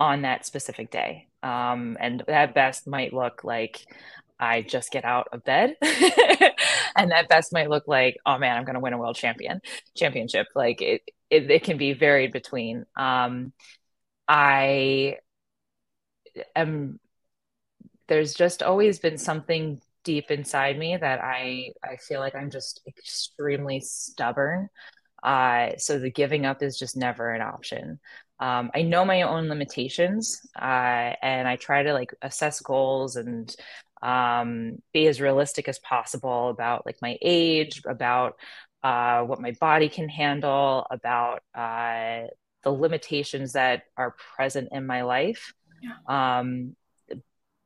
on 0.00 0.22
that 0.22 0.46
specific 0.46 0.90
day. 0.90 1.26
Um, 1.42 1.98
and 2.00 2.22
that 2.28 2.54
best 2.54 2.86
might 2.86 3.12
look 3.12 3.44
like 3.44 3.84
I 4.40 4.62
just 4.62 4.90
get 4.90 5.04
out 5.04 5.28
of 5.32 5.44
bed. 5.44 5.76
and 5.82 7.10
that 7.10 7.28
best 7.28 7.52
might 7.52 7.68
look 7.68 7.86
like, 7.86 8.16
oh 8.24 8.38
man, 8.38 8.56
I'm 8.56 8.64
going 8.64 8.74
to 8.74 8.80
win 8.80 8.94
a 8.94 8.98
world 8.98 9.16
champion 9.16 9.60
championship. 9.94 10.46
Like 10.54 10.80
it, 10.80 11.02
it, 11.28 11.50
it 11.50 11.64
can 11.64 11.76
be 11.76 11.92
varied 11.92 12.32
between. 12.32 12.86
Um, 12.96 13.52
I 14.26 15.18
am 16.56 17.00
there's 18.08 18.34
just 18.34 18.62
always 18.62 18.98
been 18.98 19.18
something 19.18 19.80
deep 20.04 20.30
inside 20.30 20.78
me 20.78 20.96
that 20.96 21.22
I 21.22 21.72
I 21.84 21.96
feel 21.96 22.20
like 22.20 22.34
I'm 22.34 22.50
just 22.50 22.80
extremely 22.86 23.80
stubborn. 23.80 24.68
Uh, 25.22 25.70
so 25.78 25.98
the 25.98 26.10
giving 26.10 26.46
up 26.46 26.62
is 26.62 26.78
just 26.78 26.96
never 26.96 27.30
an 27.30 27.42
option. 27.42 27.98
Um, 28.40 28.70
I 28.74 28.82
know 28.82 29.04
my 29.04 29.22
own 29.22 29.48
limitations, 29.48 30.40
uh, 30.56 31.12
and 31.22 31.48
I 31.48 31.56
try 31.56 31.82
to 31.82 31.92
like 31.92 32.14
assess 32.22 32.60
goals 32.60 33.16
and 33.16 33.54
um, 34.00 34.78
be 34.92 35.08
as 35.08 35.20
realistic 35.20 35.68
as 35.68 35.80
possible 35.80 36.50
about 36.50 36.86
like 36.86 36.96
my 37.02 37.18
age, 37.20 37.82
about 37.86 38.36
uh, 38.84 39.22
what 39.22 39.40
my 39.40 39.52
body 39.60 39.88
can 39.88 40.08
handle, 40.08 40.86
about 40.90 41.42
uh, 41.54 42.28
the 42.62 42.70
limitations 42.70 43.54
that 43.54 43.82
are 43.96 44.14
present 44.36 44.68
in 44.70 44.86
my 44.86 45.02
life. 45.02 45.52
Yeah. 45.82 46.38
Um, 46.38 46.76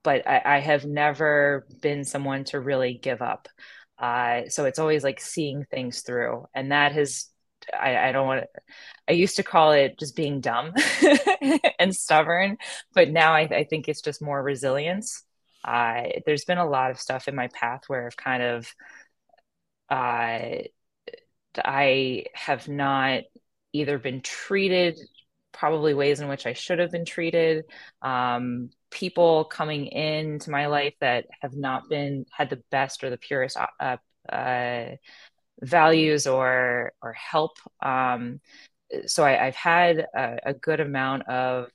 but 0.02 0.26
I, 0.26 0.56
I 0.56 0.58
have 0.60 0.84
never 0.84 1.66
been 1.80 2.04
someone 2.04 2.44
to 2.44 2.60
really 2.60 2.94
give 2.94 3.22
up. 3.22 3.48
Uh, 3.98 4.48
so 4.48 4.64
it's 4.64 4.78
always 4.78 5.04
like 5.04 5.20
seeing 5.20 5.64
things 5.64 6.02
through, 6.02 6.46
and 6.54 6.72
that 6.72 6.92
has 6.92 7.32
I, 7.72 8.08
I 8.08 8.12
don't 8.12 8.26
want 8.26 8.42
to. 8.42 8.60
I 9.08 9.12
used 9.12 9.36
to 9.36 9.42
call 9.42 9.72
it 9.72 9.98
just 9.98 10.16
being 10.16 10.40
dumb 10.40 10.72
and 11.78 11.94
stubborn, 11.94 12.58
but 12.94 13.10
now 13.10 13.34
I, 13.34 13.42
I, 13.42 13.64
think 13.64 13.88
it's 13.88 14.00
just 14.00 14.22
more 14.22 14.42
resilience. 14.42 15.22
Uh, 15.64 16.04
there's 16.26 16.44
been 16.44 16.58
a 16.58 16.68
lot 16.68 16.90
of 16.90 17.00
stuff 17.00 17.28
in 17.28 17.34
my 17.34 17.48
path 17.48 17.82
where 17.86 18.06
I've 18.06 18.16
kind 18.16 18.42
of, 18.42 18.74
uh, 19.90 20.62
I 21.64 22.24
have 22.34 22.68
not 22.68 23.22
either 23.72 23.98
been 23.98 24.20
treated 24.22 24.98
probably 25.52 25.94
ways 25.94 26.20
in 26.20 26.28
which 26.28 26.46
I 26.46 26.52
should 26.54 26.78
have 26.78 26.90
been 26.90 27.04
treated, 27.04 27.64
um, 28.00 28.70
people 28.90 29.44
coming 29.44 29.86
into 29.86 30.50
my 30.50 30.66
life 30.66 30.94
that 31.00 31.26
have 31.40 31.54
not 31.54 31.88
been 31.88 32.26
had 32.30 32.50
the 32.50 32.62
best 32.70 33.04
or 33.04 33.10
the 33.10 33.16
purest 33.16 33.56
uh, 33.80 33.96
uh, 34.28 34.96
values 35.60 36.26
or 36.26 36.92
or 37.02 37.12
help. 37.12 37.52
Um, 37.82 38.40
so 39.06 39.24
I, 39.24 39.32
have 39.32 39.56
had 39.56 40.06
a, 40.14 40.38
a, 40.46 40.54
good 40.54 40.78
amount 40.78 41.26
of 41.26 41.68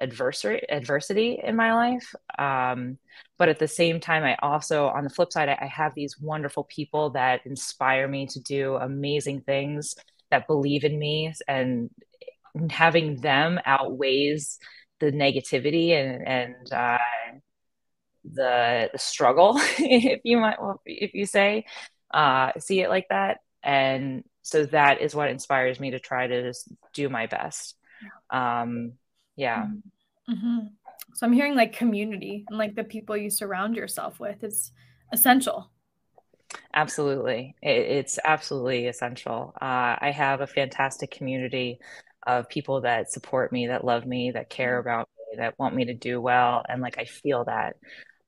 adversary 0.00 0.68
adversity 0.68 1.40
in 1.40 1.54
my 1.54 1.74
life, 1.74 2.12
um, 2.38 2.98
but 3.38 3.48
at 3.48 3.60
the 3.60 3.68
same 3.68 4.00
time, 4.00 4.24
I 4.24 4.36
also 4.42 4.86
on 4.88 5.04
the 5.04 5.10
flip 5.10 5.32
side, 5.32 5.48
I, 5.48 5.58
I 5.60 5.66
have 5.66 5.94
these 5.94 6.18
wonderful 6.20 6.64
people 6.64 7.10
that 7.10 7.46
inspire 7.46 8.08
me 8.08 8.26
to 8.26 8.40
do 8.40 8.74
amazing 8.74 9.42
things 9.42 9.94
that 10.30 10.48
believe 10.48 10.82
in 10.82 10.98
me 10.98 11.32
and 11.46 11.90
having 12.70 13.16
them 13.16 13.58
outweighs 13.64 14.58
the 15.00 15.12
negativity 15.12 15.90
and 15.90 16.26
and 16.26 16.72
uh, 16.72 16.98
the 18.24 18.90
the 18.92 18.98
struggle, 18.98 19.54
if 19.78 20.20
you 20.24 20.38
might 20.38 20.56
if 20.86 21.14
you 21.14 21.26
say 21.26 21.64
uh, 22.12 22.52
see 22.58 22.80
it 22.80 22.88
like 22.88 23.08
that. 23.10 23.38
and 23.62 24.24
so 24.42 24.66
that 24.66 25.00
is 25.00 25.14
what 25.14 25.30
inspires 25.30 25.80
me 25.80 25.90
to 25.90 25.98
try 25.98 26.26
to 26.26 26.42
just 26.42 26.68
do 26.92 27.08
my 27.08 27.26
best 27.26 27.76
um 28.30 28.92
yeah 29.36 29.64
mm-hmm. 29.64 30.32
mm-hmm. 30.32 30.66
so 31.14 31.26
i'm 31.26 31.32
hearing 31.32 31.54
like 31.54 31.72
community 31.72 32.44
and 32.48 32.58
like 32.58 32.74
the 32.74 32.84
people 32.84 33.16
you 33.16 33.30
surround 33.30 33.74
yourself 33.74 34.20
with 34.20 34.44
is 34.44 34.70
essential 35.12 35.70
absolutely 36.74 37.54
it, 37.62 37.68
it's 37.70 38.18
absolutely 38.24 38.86
essential 38.86 39.52
uh, 39.60 39.96
i 39.98 40.12
have 40.14 40.40
a 40.40 40.46
fantastic 40.46 41.10
community 41.10 41.78
of 42.26 42.48
people 42.48 42.82
that 42.82 43.10
support 43.10 43.52
me 43.52 43.68
that 43.68 43.84
love 43.84 44.06
me 44.06 44.30
that 44.30 44.50
care 44.50 44.80
mm-hmm. 44.80 44.88
about 44.88 45.08
me 45.18 45.38
that 45.38 45.58
want 45.58 45.74
me 45.74 45.86
to 45.86 45.94
do 45.94 46.20
well 46.20 46.64
and 46.68 46.82
like 46.82 46.98
i 46.98 47.04
feel 47.04 47.44
that 47.44 47.76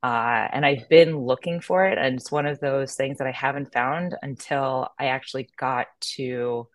uh, 0.07 0.47
and 0.53 0.65
I've 0.65 0.89
been 0.89 1.19
looking 1.19 1.61
for 1.61 1.85
it, 1.85 1.99
and 1.99 2.17
it's 2.17 2.31
one 2.31 2.47
of 2.47 2.61
those 2.61 2.95
things 2.95 3.19
that 3.19 3.27
I 3.27 3.33
haven't 3.33 3.73
found 3.73 4.15
until 4.23 4.89
I 5.01 5.07
actually 5.07 5.49
got 5.57 5.89
to 6.15 6.69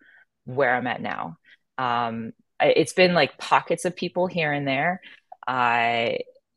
where 0.44 0.74
I'm 0.74 0.86
at 0.86 1.00
now. 1.00 1.38
Um, 1.78 2.32
it's 2.60 2.92
been 2.92 3.14
like 3.14 3.38
pockets 3.38 3.86
of 3.86 3.96
people 3.96 4.26
here 4.26 4.52
and 4.52 4.68
there, 4.68 5.00
uh, 5.48 6.10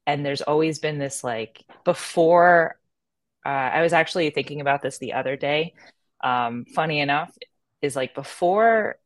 and 0.06 0.26
there's 0.26 0.42
always 0.42 0.80
been 0.80 0.98
this 1.00 1.24
like 1.24 1.64
before. 1.86 2.78
Uh, 3.46 3.50
I 3.50 3.82
was 3.82 3.94
actually 3.94 4.30
thinking 4.32 4.60
about 4.60 4.82
this 4.82 4.98
the 4.98 5.14
other 5.14 5.38
day. 5.38 5.76
Um, 6.22 6.66
funny 6.76 7.00
enough, 7.00 7.32
is 7.82 7.96
like 7.96 8.16
before 8.16 8.98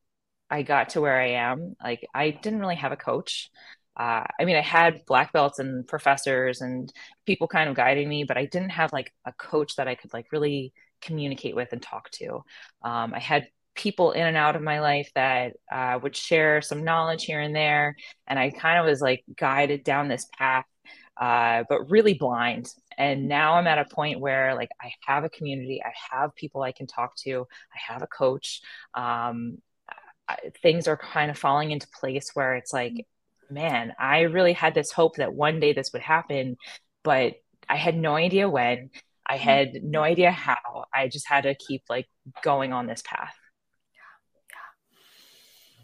I 0.50 0.64
got 0.64 0.90
to 0.90 1.02
where 1.02 1.20
I 1.20 1.32
am, 1.32 1.76
like 1.84 2.08
I 2.14 2.32
didn't 2.32 2.60
really 2.60 2.76
have 2.76 2.92
a 2.92 2.98
coach 2.98 3.50
uh, 4.00 4.24
I 4.40 4.46
mean, 4.46 4.56
I 4.56 4.62
had 4.62 5.06
black 5.06 5.34
belts 5.34 5.60
and 5.60 5.86
professors 5.86 6.62
and 6.62 6.92
people 7.26 7.50
kind 7.50 7.70
of 7.70 7.76
guiding 7.76 8.08
me, 8.08 8.24
but 8.24 8.38
I 8.38 8.46
didn't 8.46 8.70
have 8.70 8.94
like 8.94 9.14
a 9.26 9.34
coach 9.34 9.76
that 9.76 9.90
I 9.90 9.96
could 9.96 10.14
like 10.14 10.32
really 10.32 10.74
communicate 11.02 11.54
with 11.54 11.74
and 11.74 11.82
talk 11.82 12.10
to. 12.12 12.44
Um, 12.82 13.14
I 13.14 13.20
had 13.20 13.48
people 13.76 14.12
in 14.12 14.26
and 14.26 14.38
out 14.38 14.56
of 14.56 14.62
my 14.62 14.80
life 14.80 15.12
that 15.16 15.54
uh, 15.70 16.00
would 16.02 16.16
share 16.16 16.62
some 16.62 16.86
knowledge 16.86 17.26
here 17.26 17.42
and 17.42 17.54
there, 17.54 17.98
and 18.26 18.40
I 18.40 18.52
kind 18.52 18.80
of 18.80 18.86
was 18.86 19.02
like 19.02 19.24
guided 19.38 19.84
down 19.84 20.08
this 20.08 20.26
path, 20.38 20.66
uh, 21.20 21.64
but 21.68 21.90
really 21.90 22.14
blind. 22.14 22.70
And 22.98 23.28
now 23.28 23.56
I'm 23.56 23.68
at 23.68 23.80
a 23.80 23.94
point 23.94 24.22
where 24.22 24.56
like 24.56 24.70
I 24.82 24.94
have 25.08 25.26
a 25.26 25.30
community, 25.30 25.82
I 25.84 25.92
have 26.12 26.36
people 26.36 26.62
I 26.62 26.72
can 26.72 26.88
talk 26.88 27.16
to, 27.24 27.48
I 27.74 27.94
have 27.94 28.02
a 28.02 28.08
coach. 28.08 28.62
Um, 28.94 29.58
things 30.62 30.88
are 30.88 30.98
kind 30.98 31.32
of 31.32 31.38
falling 31.38 31.72
into 31.72 31.88
place 32.00 32.32
where 32.34 32.56
it's 32.56 32.74
like 32.74 33.06
man, 33.50 33.94
I 34.00 34.22
really 34.22 34.54
had 34.54 34.74
this 34.74 34.92
hope 34.92 35.16
that 35.18 35.34
one 35.34 35.60
day 35.60 35.74
this 35.74 35.92
would 35.94 36.02
happen, 36.02 36.58
but 37.04 37.36
I 37.68 37.76
had 37.76 37.98
no 37.98 38.16
idea 38.16 38.50
when. 38.50 38.92
I 39.26 39.36
mm-hmm. 39.36 39.44
had 39.44 39.84
no 39.84 40.02
idea 40.02 40.32
how. 40.32 40.86
I 40.94 41.08
just 41.08 41.28
had 41.28 41.42
to 41.42 41.56
keep 41.56 41.84
like 41.90 42.08
going 42.44 42.74
on 42.74 42.88
this 42.88 43.04
path. 43.06 43.36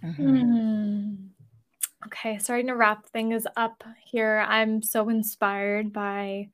Yeah. 0.04 0.10
Mm-hmm. 0.10 0.28
Mm. 0.28 1.18
Okay, 2.08 2.38
starting 2.38 2.68
to 2.68 2.76
wrap 2.76 3.08
things 3.08 3.48
up 3.56 3.84
here. 4.06 4.46
I'm 4.48 4.84
so 4.84 5.10
inspired 5.10 5.92
by 5.92 6.50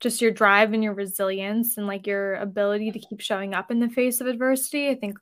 just 0.00 0.22
your 0.22 0.30
drive 0.30 0.72
and 0.72 0.82
your 0.82 0.94
resilience 0.94 1.76
and 1.76 1.86
like 1.86 2.06
your 2.06 2.34
ability 2.36 2.90
to 2.92 2.98
keep 2.98 3.20
showing 3.20 3.54
up 3.54 3.70
in 3.70 3.80
the 3.80 3.88
face 3.88 4.20
of 4.20 4.26
adversity. 4.26 4.88
I 4.88 4.94
think, 4.94 5.18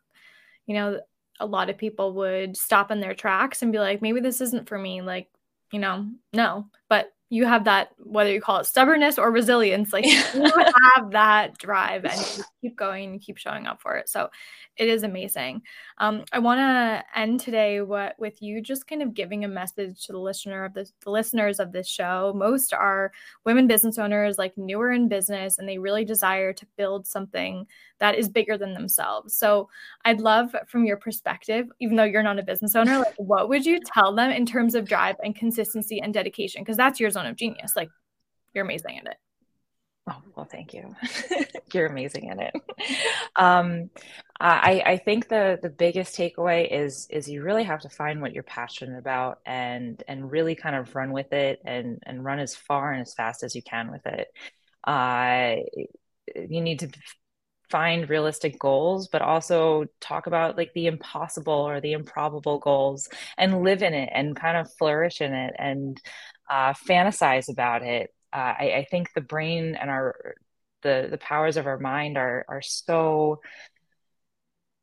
you 0.67 0.75
know, 0.75 1.01
a 1.41 1.47
lot 1.47 1.71
of 1.71 1.79
people 1.79 2.15
would 2.15 2.57
stop 2.57 2.91
in 2.91 3.01
their 3.01 3.15
tracks 3.15 3.63
and 3.63 3.73
be 3.73 3.79
like, 3.79 4.03
maybe 4.03 4.21
this 4.21 4.41
isn't 4.41 4.69
for 4.69 4.79
me. 4.79 5.03
Like, 5.03 5.29
you 5.73 5.81
know, 5.81 6.09
no. 6.33 6.67
But 6.89 7.13
you 7.33 7.47
have 7.47 7.65
that 7.65 7.89
whether 7.97 8.31
you 8.31 8.43
call 8.43 8.59
it 8.59 8.67
stubbornness 8.67 9.19
or 9.19 9.31
resilience 9.31 9.91
like 9.91 10.05
you 10.35 10.53
have 10.95 11.11
that 11.13 11.57
drive 11.57 12.05
and 12.05 12.21
you 12.37 12.45
keep 12.61 12.77
going 12.77 13.13
and 13.13 13.23
keep 13.23 13.39
showing 13.39 13.67
up 13.67 13.81
for 13.81 13.97
it 13.97 14.07
so 14.07 14.29
it 14.77 14.87
is 14.87 15.03
amazing 15.03 15.63
um, 15.97 16.25
i 16.33 16.39
want 16.39 16.59
to 16.59 17.03
end 17.19 17.41
today 17.41 17.81
what 17.81 18.15
with 18.19 18.43
you 18.43 18.61
just 18.61 18.87
kind 18.87 19.01
of 19.01 19.15
giving 19.15 19.45
a 19.45 19.49
message 19.49 20.05
to 20.05 20.13
the 20.13 20.19
listener 20.19 20.63
of 20.63 20.75
this 20.75 20.93
the 21.01 21.11
listeners 21.11 21.59
of 21.59 21.73
this 21.73 21.89
show 21.89 22.35
most 22.37 22.75
are 22.75 23.11
women 23.47 23.67
business 23.67 23.99
owners 23.99 24.37
like 24.37 24.57
newer 24.59 24.93
in 24.93 25.09
business 25.09 25.57
and 25.57 25.67
they 25.67 25.79
really 25.79 26.05
desire 26.05 26.53
to 26.53 26.67
build 26.77 27.07
something 27.07 27.67
that 28.03 28.19
is 28.19 28.29
bigger 28.29 28.59
than 28.59 28.75
themselves 28.75 29.33
so 29.33 29.69
i'd 30.05 30.21
love 30.21 30.55
from 30.67 30.85
your 30.85 30.99
perspective 30.99 31.67
even 31.81 31.97
though 31.97 32.05
you're 32.05 32.23
not 32.23 32.39
a 32.39 32.43
business 32.43 32.77
owner 32.77 32.99
like 32.99 33.15
what 33.17 33.49
would 33.49 33.65
you 33.65 33.81
tell 33.81 34.15
them 34.15 34.31
in 34.31 34.45
terms 34.45 34.75
of 34.75 34.87
drive 34.87 35.17
and 35.25 35.35
consistency 35.35 36.03
and 36.03 36.13
dedication 36.13 36.63
because 36.63 36.77
that's 36.77 37.01
your 37.01 37.11
zone 37.11 37.27
of 37.27 37.37
genius. 37.37 37.75
Like 37.77 37.89
you're 38.55 38.65
amazing 38.65 38.99
at 38.99 39.07
it. 39.07 39.17
Oh, 40.11 40.21
well, 40.35 40.49
thank 40.51 40.75
you. 40.75 40.95
you're 41.73 41.87
amazing 41.87 42.31
at 42.31 42.39
it. 42.41 42.55
Um, 43.35 43.89
I, 44.39 44.83
I 44.85 44.97
think 44.99 45.29
the, 45.29 45.59
the 45.63 45.71
biggest 45.71 46.15
takeaway 46.15 46.71
is, 46.71 47.07
is 47.09 47.31
you 47.31 47.43
really 47.43 47.65
have 47.65 47.81
to 47.81 47.89
find 47.89 48.21
what 48.21 48.35
you're 48.35 48.43
passionate 48.43 48.99
about 48.99 49.39
and, 49.47 50.03
and 50.07 50.31
really 50.31 50.55
kind 50.55 50.77
of 50.77 50.95
run 50.95 51.13
with 51.13 51.33
it 51.33 51.63
and, 51.65 52.03
and 52.03 52.23
run 52.23 52.41
as 52.41 52.55
far 52.55 52.93
and 52.93 53.01
as 53.01 53.15
fast 53.15 53.43
as 53.43 53.55
you 53.55 53.63
can 53.63 53.91
with 53.91 54.05
it. 54.05 54.29
Uh, 54.85 55.63
you 56.37 56.61
need 56.61 56.81
to 56.81 56.89
find 57.73 58.11
realistic 58.11 58.59
goals 58.59 59.09
but 59.09 59.23
also 59.23 59.87
talk 59.99 60.27
about 60.27 60.59
like 60.59 60.71
the 60.75 60.87
impossible 60.87 61.55
or 61.55 61.81
the 61.81 61.93
improbable 61.93 62.59
goals 62.59 63.09
and 63.39 63.63
live 63.63 63.83
in 63.83 63.95
it 63.95 64.11
and 64.13 64.37
kind 64.37 64.59
of 64.59 64.71
flourish 64.75 65.23
in 65.23 65.33
it 65.33 65.55
and 65.59 65.99
uh, 66.51 66.75
fantasize 66.75 67.51
about 67.51 67.83
it. 67.83 68.15
Uh, 68.31 68.55
I, 68.61 68.73
I, 68.77 68.87
think 68.91 69.09
the 69.15 69.23
brain 69.23 69.75
and 69.75 69.89
our 69.89 70.35
the 70.83 71.09
the 71.11 71.17
powers 71.17 71.57
of 71.57 71.67
our 71.67 71.79
mind 71.79 72.19
are 72.19 72.45
are 72.47 72.61
so 72.61 73.41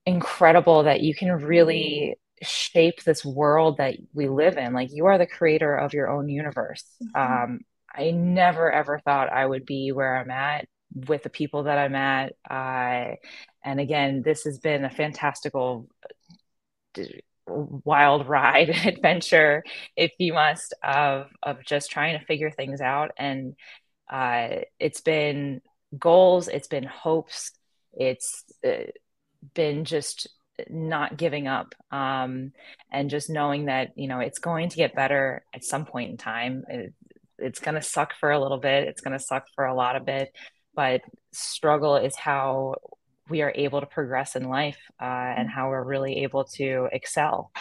incredible 0.05 0.83
that 0.83 1.01
you 1.01 1.13
can 1.13 1.31
really 1.31 2.15
shape 2.41 3.03
this 3.03 3.23
world 3.23 3.77
that 3.77 3.97
we 4.13 4.27
live 4.27 4.57
in. 4.57 4.73
Like 4.73 4.89
you 4.91 5.05
are 5.05 5.19
the 5.19 5.27
creator 5.27 5.75
of 5.75 5.93
your 5.93 6.09
own 6.09 6.27
universe. 6.27 6.83
Mm-hmm. 7.03 7.43
Um, 7.43 7.59
I 7.93 8.11
never 8.11 8.71
ever 8.71 8.99
thought 8.99 9.31
I 9.31 9.45
would 9.45 9.65
be 9.65 9.91
where 9.91 10.17
I'm 10.17 10.31
at 10.31 10.67
with 10.93 11.23
the 11.23 11.29
people 11.29 11.63
that 11.63 11.77
I'm 11.77 11.95
at. 11.95 12.33
Uh, 12.49 13.15
and 13.63 13.79
again, 13.79 14.21
this 14.23 14.43
has 14.43 14.59
been 14.59 14.85
a 14.85 14.89
fantastical 14.89 15.87
wild 17.47 18.27
ride 18.27 18.69
adventure 18.85 19.63
if 19.95 20.11
you 20.19 20.33
must 20.33 20.73
of 20.83 21.27
of 21.43 21.63
just 21.65 21.89
trying 21.91 22.17
to 22.17 22.25
figure 22.25 22.51
things 22.51 22.81
out 22.81 23.11
and 23.17 23.55
uh, 24.11 24.49
it's 24.79 25.01
been 25.01 25.61
goals 25.97 26.47
it's 26.47 26.67
been 26.67 26.83
hopes 26.83 27.51
it's 27.93 28.43
been 29.53 29.85
just 29.85 30.27
not 30.69 31.17
giving 31.17 31.47
up 31.47 31.73
um, 31.91 32.51
and 32.91 33.09
just 33.09 33.29
knowing 33.29 33.65
that 33.65 33.91
you 33.95 34.07
know 34.07 34.19
it's 34.19 34.39
going 34.39 34.69
to 34.69 34.75
get 34.75 34.95
better 34.95 35.43
at 35.53 35.63
some 35.63 35.85
point 35.85 36.11
in 36.11 36.17
time 36.17 36.63
it, 36.67 36.93
it's 37.37 37.59
going 37.59 37.75
to 37.75 37.81
suck 37.81 38.13
for 38.19 38.31
a 38.31 38.39
little 38.39 38.57
bit 38.57 38.87
it's 38.87 39.01
going 39.01 39.17
to 39.17 39.23
suck 39.23 39.45
for 39.55 39.65
a 39.65 39.75
lot 39.75 39.95
of 39.95 40.05
bit 40.05 40.29
but 40.79 41.01
struggle 41.33 41.97
is 41.97 42.15
how 42.15 42.73
we 43.29 43.41
are 43.41 43.51
able 43.53 43.81
to 43.81 43.85
progress 43.85 44.37
in 44.37 44.47
life 44.47 44.77
uh, 45.01 45.33
and 45.37 45.49
how 45.49 45.67
we're 45.67 45.83
really 45.83 46.23
able 46.23 46.45
to 46.45 46.87
excel. 46.93 47.51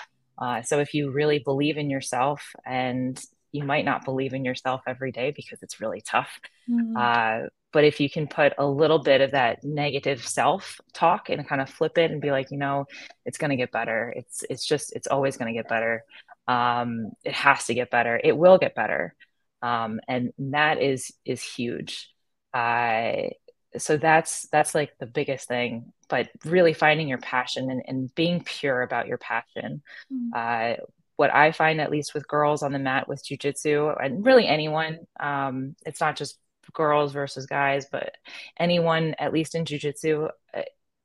Uh, 0.41 0.63
so 0.63 0.79
if 0.79 0.95
you 0.95 1.11
really 1.11 1.41
believe 1.41 1.79
in 1.79 1.91
yourself 1.91 2.55
and 2.65 3.21
you 3.51 3.65
might 3.65 3.85
not 3.85 4.05
believe 4.05 4.35
in 4.35 4.45
yourself 4.45 4.83
every 4.87 5.11
day 5.11 5.33
because 5.35 5.61
it's 5.65 5.81
really 5.81 6.01
tough. 6.01 6.31
Mm-hmm. 6.71 6.97
Uh, 6.97 7.49
but 7.73 7.83
if 7.83 7.99
you 7.99 8.09
can 8.09 8.29
put 8.29 8.53
a 8.57 8.65
little 8.65 9.01
bit 9.01 9.21
of 9.21 9.33
that 9.33 9.65
negative 9.65 10.25
self 10.25 10.81
talk 10.95 11.29
and 11.29 11.45
kind 11.49 11.61
of 11.61 11.69
flip 11.69 11.99
it 11.99 12.13
and 12.13 12.21
be 12.21 12.31
like, 12.31 12.53
you 12.53 12.57
know, 12.57 12.87
it's 13.27 13.37
going 13.37 13.51
to 13.51 13.57
get 13.57 13.73
better. 13.73 14.15
It's 14.17 14.45
it's 14.49 14.65
just 14.65 14.95
it's 14.95 15.09
always 15.09 15.37
going 15.37 15.53
to 15.53 15.59
get 15.59 15.69
better. 15.69 16.05
Um, 16.47 17.11
it 17.25 17.35
has 17.35 17.67
to 17.67 17.75
get 17.75 17.91
better. 17.91 18.21
It 18.23 18.39
will 18.39 18.59
get 18.59 18.77
better. 18.77 19.17
Um, 19.61 19.99
and 20.07 20.33
that 20.39 20.81
is 20.81 21.13
is 21.25 21.43
huge. 21.43 22.15
Uh, 22.53 23.31
so 23.77 23.97
that's 23.97 24.49
that's 24.49 24.75
like 24.75 24.93
the 24.99 25.07
biggest 25.07 25.47
thing 25.47 25.93
but 26.09 26.31
really 26.47 26.73
finding 26.73 27.07
your 27.07 27.19
passion 27.19 27.71
and, 27.71 27.83
and 27.87 28.15
being 28.15 28.43
pure 28.43 28.81
about 28.81 29.07
your 29.07 29.19
passion. 29.19 29.83
Mm-hmm. 30.13 30.31
uh, 30.35 30.85
what 31.17 31.35
i 31.35 31.53
find 31.53 31.81
at 31.81 31.91
least 31.91 32.15
with 32.15 32.27
girls 32.27 32.63
on 32.63 32.73
the 32.73 32.79
mat 32.79 33.09
with 33.09 33.23
jujitsu 33.25 33.95
and 34.03 34.25
really 34.25 34.47
anyone 34.47 35.01
um, 35.21 35.77
it's 35.85 36.01
not 36.01 36.17
just 36.17 36.39
girls 36.73 37.13
versus 37.13 37.47
guys 37.47 37.87
but 37.91 38.15
anyone 38.59 39.15
at 39.19 39.33
least 39.33 39.55
in 39.55 39.65
jujitsu 39.65 40.31
uh, 40.55 40.63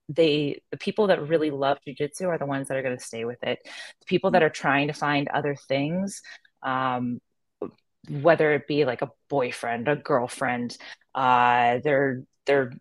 they 0.09 0.61
the 0.71 0.77
people 0.77 1.07
that 1.07 1.27
really 1.27 1.51
love 1.51 1.77
jujitsu 1.87 2.27
are 2.27 2.37
the 2.37 2.45
ones 2.45 2.67
that 2.67 2.77
are 2.77 2.81
going 2.81 2.97
to 2.97 3.03
stay 3.03 3.25
with 3.25 3.41
it. 3.43 3.59
The 3.63 4.05
people 4.05 4.31
that 4.31 4.43
are 4.43 4.49
trying 4.49 4.87
to 4.87 4.93
find 4.93 5.27
other 5.27 5.55
things 5.55 6.21
um, 6.61 7.21
whether 8.09 8.53
it 8.53 8.67
be 8.67 8.85
like 8.85 9.01
a 9.01 9.11
boyfriend 9.29 9.87
a 9.87 9.95
girlfriend 9.95 10.77
uh, 11.15 11.79
they're 11.83 12.23
their 12.45 12.71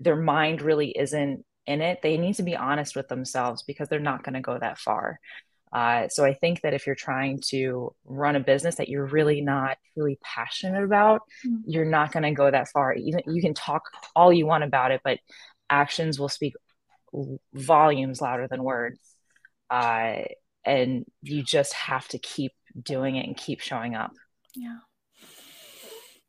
their 0.00 0.16
mind 0.16 0.62
really 0.62 0.90
isn't 0.96 1.44
in 1.66 1.80
it 1.80 2.00
they 2.02 2.16
need 2.16 2.34
to 2.34 2.42
be 2.42 2.56
honest 2.56 2.96
with 2.96 3.08
themselves 3.08 3.62
because 3.62 3.88
they're 3.88 4.00
not 4.00 4.22
going 4.22 4.34
to 4.34 4.40
go 4.40 4.58
that 4.58 4.78
far 4.78 5.18
uh, 5.72 6.08
so 6.08 6.24
i 6.24 6.34
think 6.34 6.60
that 6.62 6.74
if 6.74 6.86
you're 6.86 6.94
trying 6.94 7.40
to 7.40 7.94
run 8.04 8.36
a 8.36 8.40
business 8.40 8.76
that 8.76 8.88
you're 8.88 9.06
really 9.06 9.40
not 9.40 9.76
really 9.96 10.18
passionate 10.22 10.82
about 10.82 11.20
mm-hmm. 11.46 11.56
you're 11.66 11.84
not 11.84 12.12
going 12.12 12.22
to 12.22 12.32
go 12.32 12.50
that 12.50 12.68
far 12.68 12.94
even 12.94 13.20
you 13.26 13.40
can 13.40 13.54
talk 13.54 13.82
all 14.16 14.32
you 14.32 14.46
want 14.46 14.64
about 14.64 14.90
it 14.90 15.00
but 15.04 15.18
actions 15.70 16.18
will 16.18 16.28
speak 16.28 16.54
volumes 17.54 18.20
louder 18.20 18.48
than 18.48 18.62
words. 18.62 19.00
Uh, 19.70 20.22
and 20.64 21.04
you 21.22 21.42
just 21.42 21.72
have 21.72 22.06
to 22.08 22.18
keep 22.18 22.52
doing 22.80 23.16
it 23.16 23.26
and 23.26 23.36
keep 23.36 23.60
showing 23.60 23.94
up. 23.94 24.12
Yeah. 24.54 24.78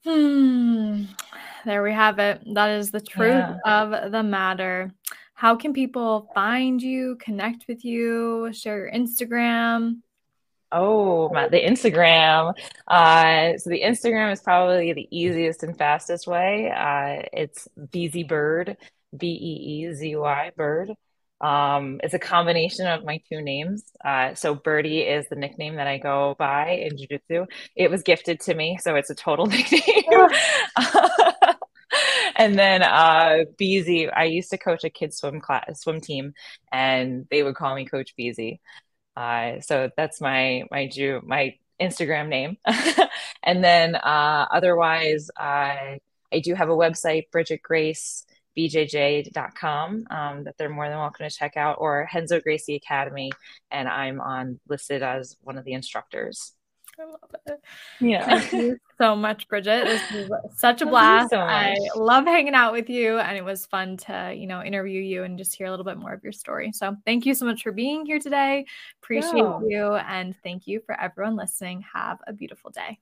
Hmm. 0.05 1.05
There 1.65 1.83
we 1.83 1.93
have 1.93 2.19
it. 2.19 2.41
That 2.53 2.71
is 2.79 2.91
the 2.91 2.99
truth 2.99 3.31
yeah. 3.31 3.57
of 3.65 4.11
the 4.11 4.23
matter. 4.23 4.91
How 5.33 5.55
can 5.55 5.73
people 5.73 6.29
find 6.33 6.81
you, 6.81 7.17
connect 7.19 7.65
with 7.67 7.83
you, 7.85 8.51
share 8.53 8.77
your 8.77 8.91
Instagram? 8.91 10.01
Oh, 10.71 11.29
my, 11.29 11.47
the 11.47 11.61
Instagram. 11.61 12.53
Uh, 12.87 13.57
so 13.57 13.69
the 13.69 13.81
Instagram 13.81 14.31
is 14.31 14.41
probably 14.41 14.93
the 14.93 15.07
easiest 15.11 15.63
and 15.63 15.77
fastest 15.77 16.27
way. 16.27 16.71
Uh, 16.71 17.27
it's 17.31 17.67
Beezy 17.91 18.23
Bird, 18.23 18.77
B 19.15 19.27
E 19.27 19.85
E 19.85 19.93
Z 19.93 20.15
Y 20.15 20.51
Bird. 20.57 20.91
Um, 21.41 21.99
it's 22.03 22.13
a 22.13 22.19
combination 22.19 22.87
of 22.87 23.03
my 23.03 23.21
two 23.29 23.41
names. 23.41 23.83
Uh, 24.03 24.33
so 24.33 24.55
Birdie 24.55 25.01
is 25.01 25.27
the 25.29 25.35
nickname 25.35 25.75
that 25.75 25.87
I 25.87 25.97
go 25.97 26.35
by 26.39 26.69
in 26.69 26.97
Jiu-Jitsu. 26.97 27.45
It 27.75 27.91
was 27.91 28.01
gifted 28.01 28.39
to 28.41 28.53
me, 28.53 28.77
so 28.81 28.95
it's 28.95 29.09
a 29.09 29.15
total 29.15 29.45
nickname. 29.47 29.81
and 32.35 32.57
then 32.57 32.83
uh, 32.83 33.39
Beezy, 33.57 34.09
I 34.09 34.25
used 34.25 34.49
to 34.51 34.57
coach 34.57 34.83
a 34.83 34.89
kids 34.89 35.17
swim 35.17 35.41
class, 35.41 35.81
swim 35.81 36.01
team, 36.01 36.33
and 36.71 37.27
they 37.29 37.43
would 37.43 37.55
call 37.55 37.75
me 37.75 37.85
Coach 37.85 38.15
Beezy. 38.15 38.61
Uh, 39.15 39.61
so 39.61 39.89
that's 39.95 40.19
my 40.21 40.63
my 40.71 40.87
Jew 40.87 41.21
my 41.23 41.55
Instagram 41.79 42.29
name. 42.29 42.57
and 43.43 43.63
then 43.63 43.95
uh, 43.95 44.47
otherwise, 44.51 45.29
I 45.37 45.99
I 46.31 46.39
do 46.39 46.55
have 46.55 46.69
a 46.69 46.75
website, 46.75 47.29
Bridget 47.31 47.61
Grace 47.61 48.25
bjj.com 48.57 50.05
um, 50.09 50.43
that 50.43 50.57
they're 50.57 50.69
more 50.69 50.87
than 50.89 50.97
welcome 50.97 51.27
to 51.27 51.35
check 51.35 51.57
out 51.57 51.77
or 51.79 52.07
Renzo 52.13 52.39
Gracie 52.39 52.75
Academy 52.75 53.31
and 53.71 53.87
I'm 53.87 54.21
on 54.21 54.59
listed 54.67 55.03
as 55.03 55.37
one 55.41 55.57
of 55.57 55.65
the 55.65 55.73
instructors. 55.73 56.53
I 56.99 57.05
love 57.05 57.35
it. 57.47 57.61
Yeah. 57.99 58.39
Thank 58.39 58.53
you 58.53 58.77
so 58.99 59.15
much, 59.15 59.47
Bridget. 59.47 59.85
This 59.85 60.29
was 60.29 60.29
such 60.55 60.81
a 60.81 60.85
blast. 60.85 61.31
So 61.31 61.39
I 61.39 61.75
love 61.95 62.25
hanging 62.25 62.53
out 62.53 62.71
with 62.71 62.89
you, 62.89 63.17
and 63.17 63.35
it 63.35 63.43
was 63.43 63.65
fun 63.65 63.97
to, 63.97 64.33
you 64.35 64.45
know, 64.45 64.61
interview 64.61 65.01
you 65.01 65.23
and 65.23 65.37
just 65.37 65.55
hear 65.55 65.67
a 65.67 65.69
little 65.71 65.85
bit 65.85 65.97
more 65.97 66.13
of 66.13 66.23
your 66.23 66.33
story. 66.33 66.71
So 66.71 66.95
thank 67.05 67.25
you 67.25 67.33
so 67.33 67.45
much 67.45 67.63
for 67.63 67.71
being 67.71 68.05
here 68.05 68.19
today. 68.19 68.65
Appreciate 69.01 69.37
yeah. 69.37 69.59
you, 69.67 69.93
and 69.95 70.35
thank 70.43 70.67
you 70.67 70.81
for 70.85 70.99
everyone 70.99 71.35
listening. 71.35 71.83
Have 71.93 72.19
a 72.27 72.33
beautiful 72.33 72.69
day. 72.69 72.99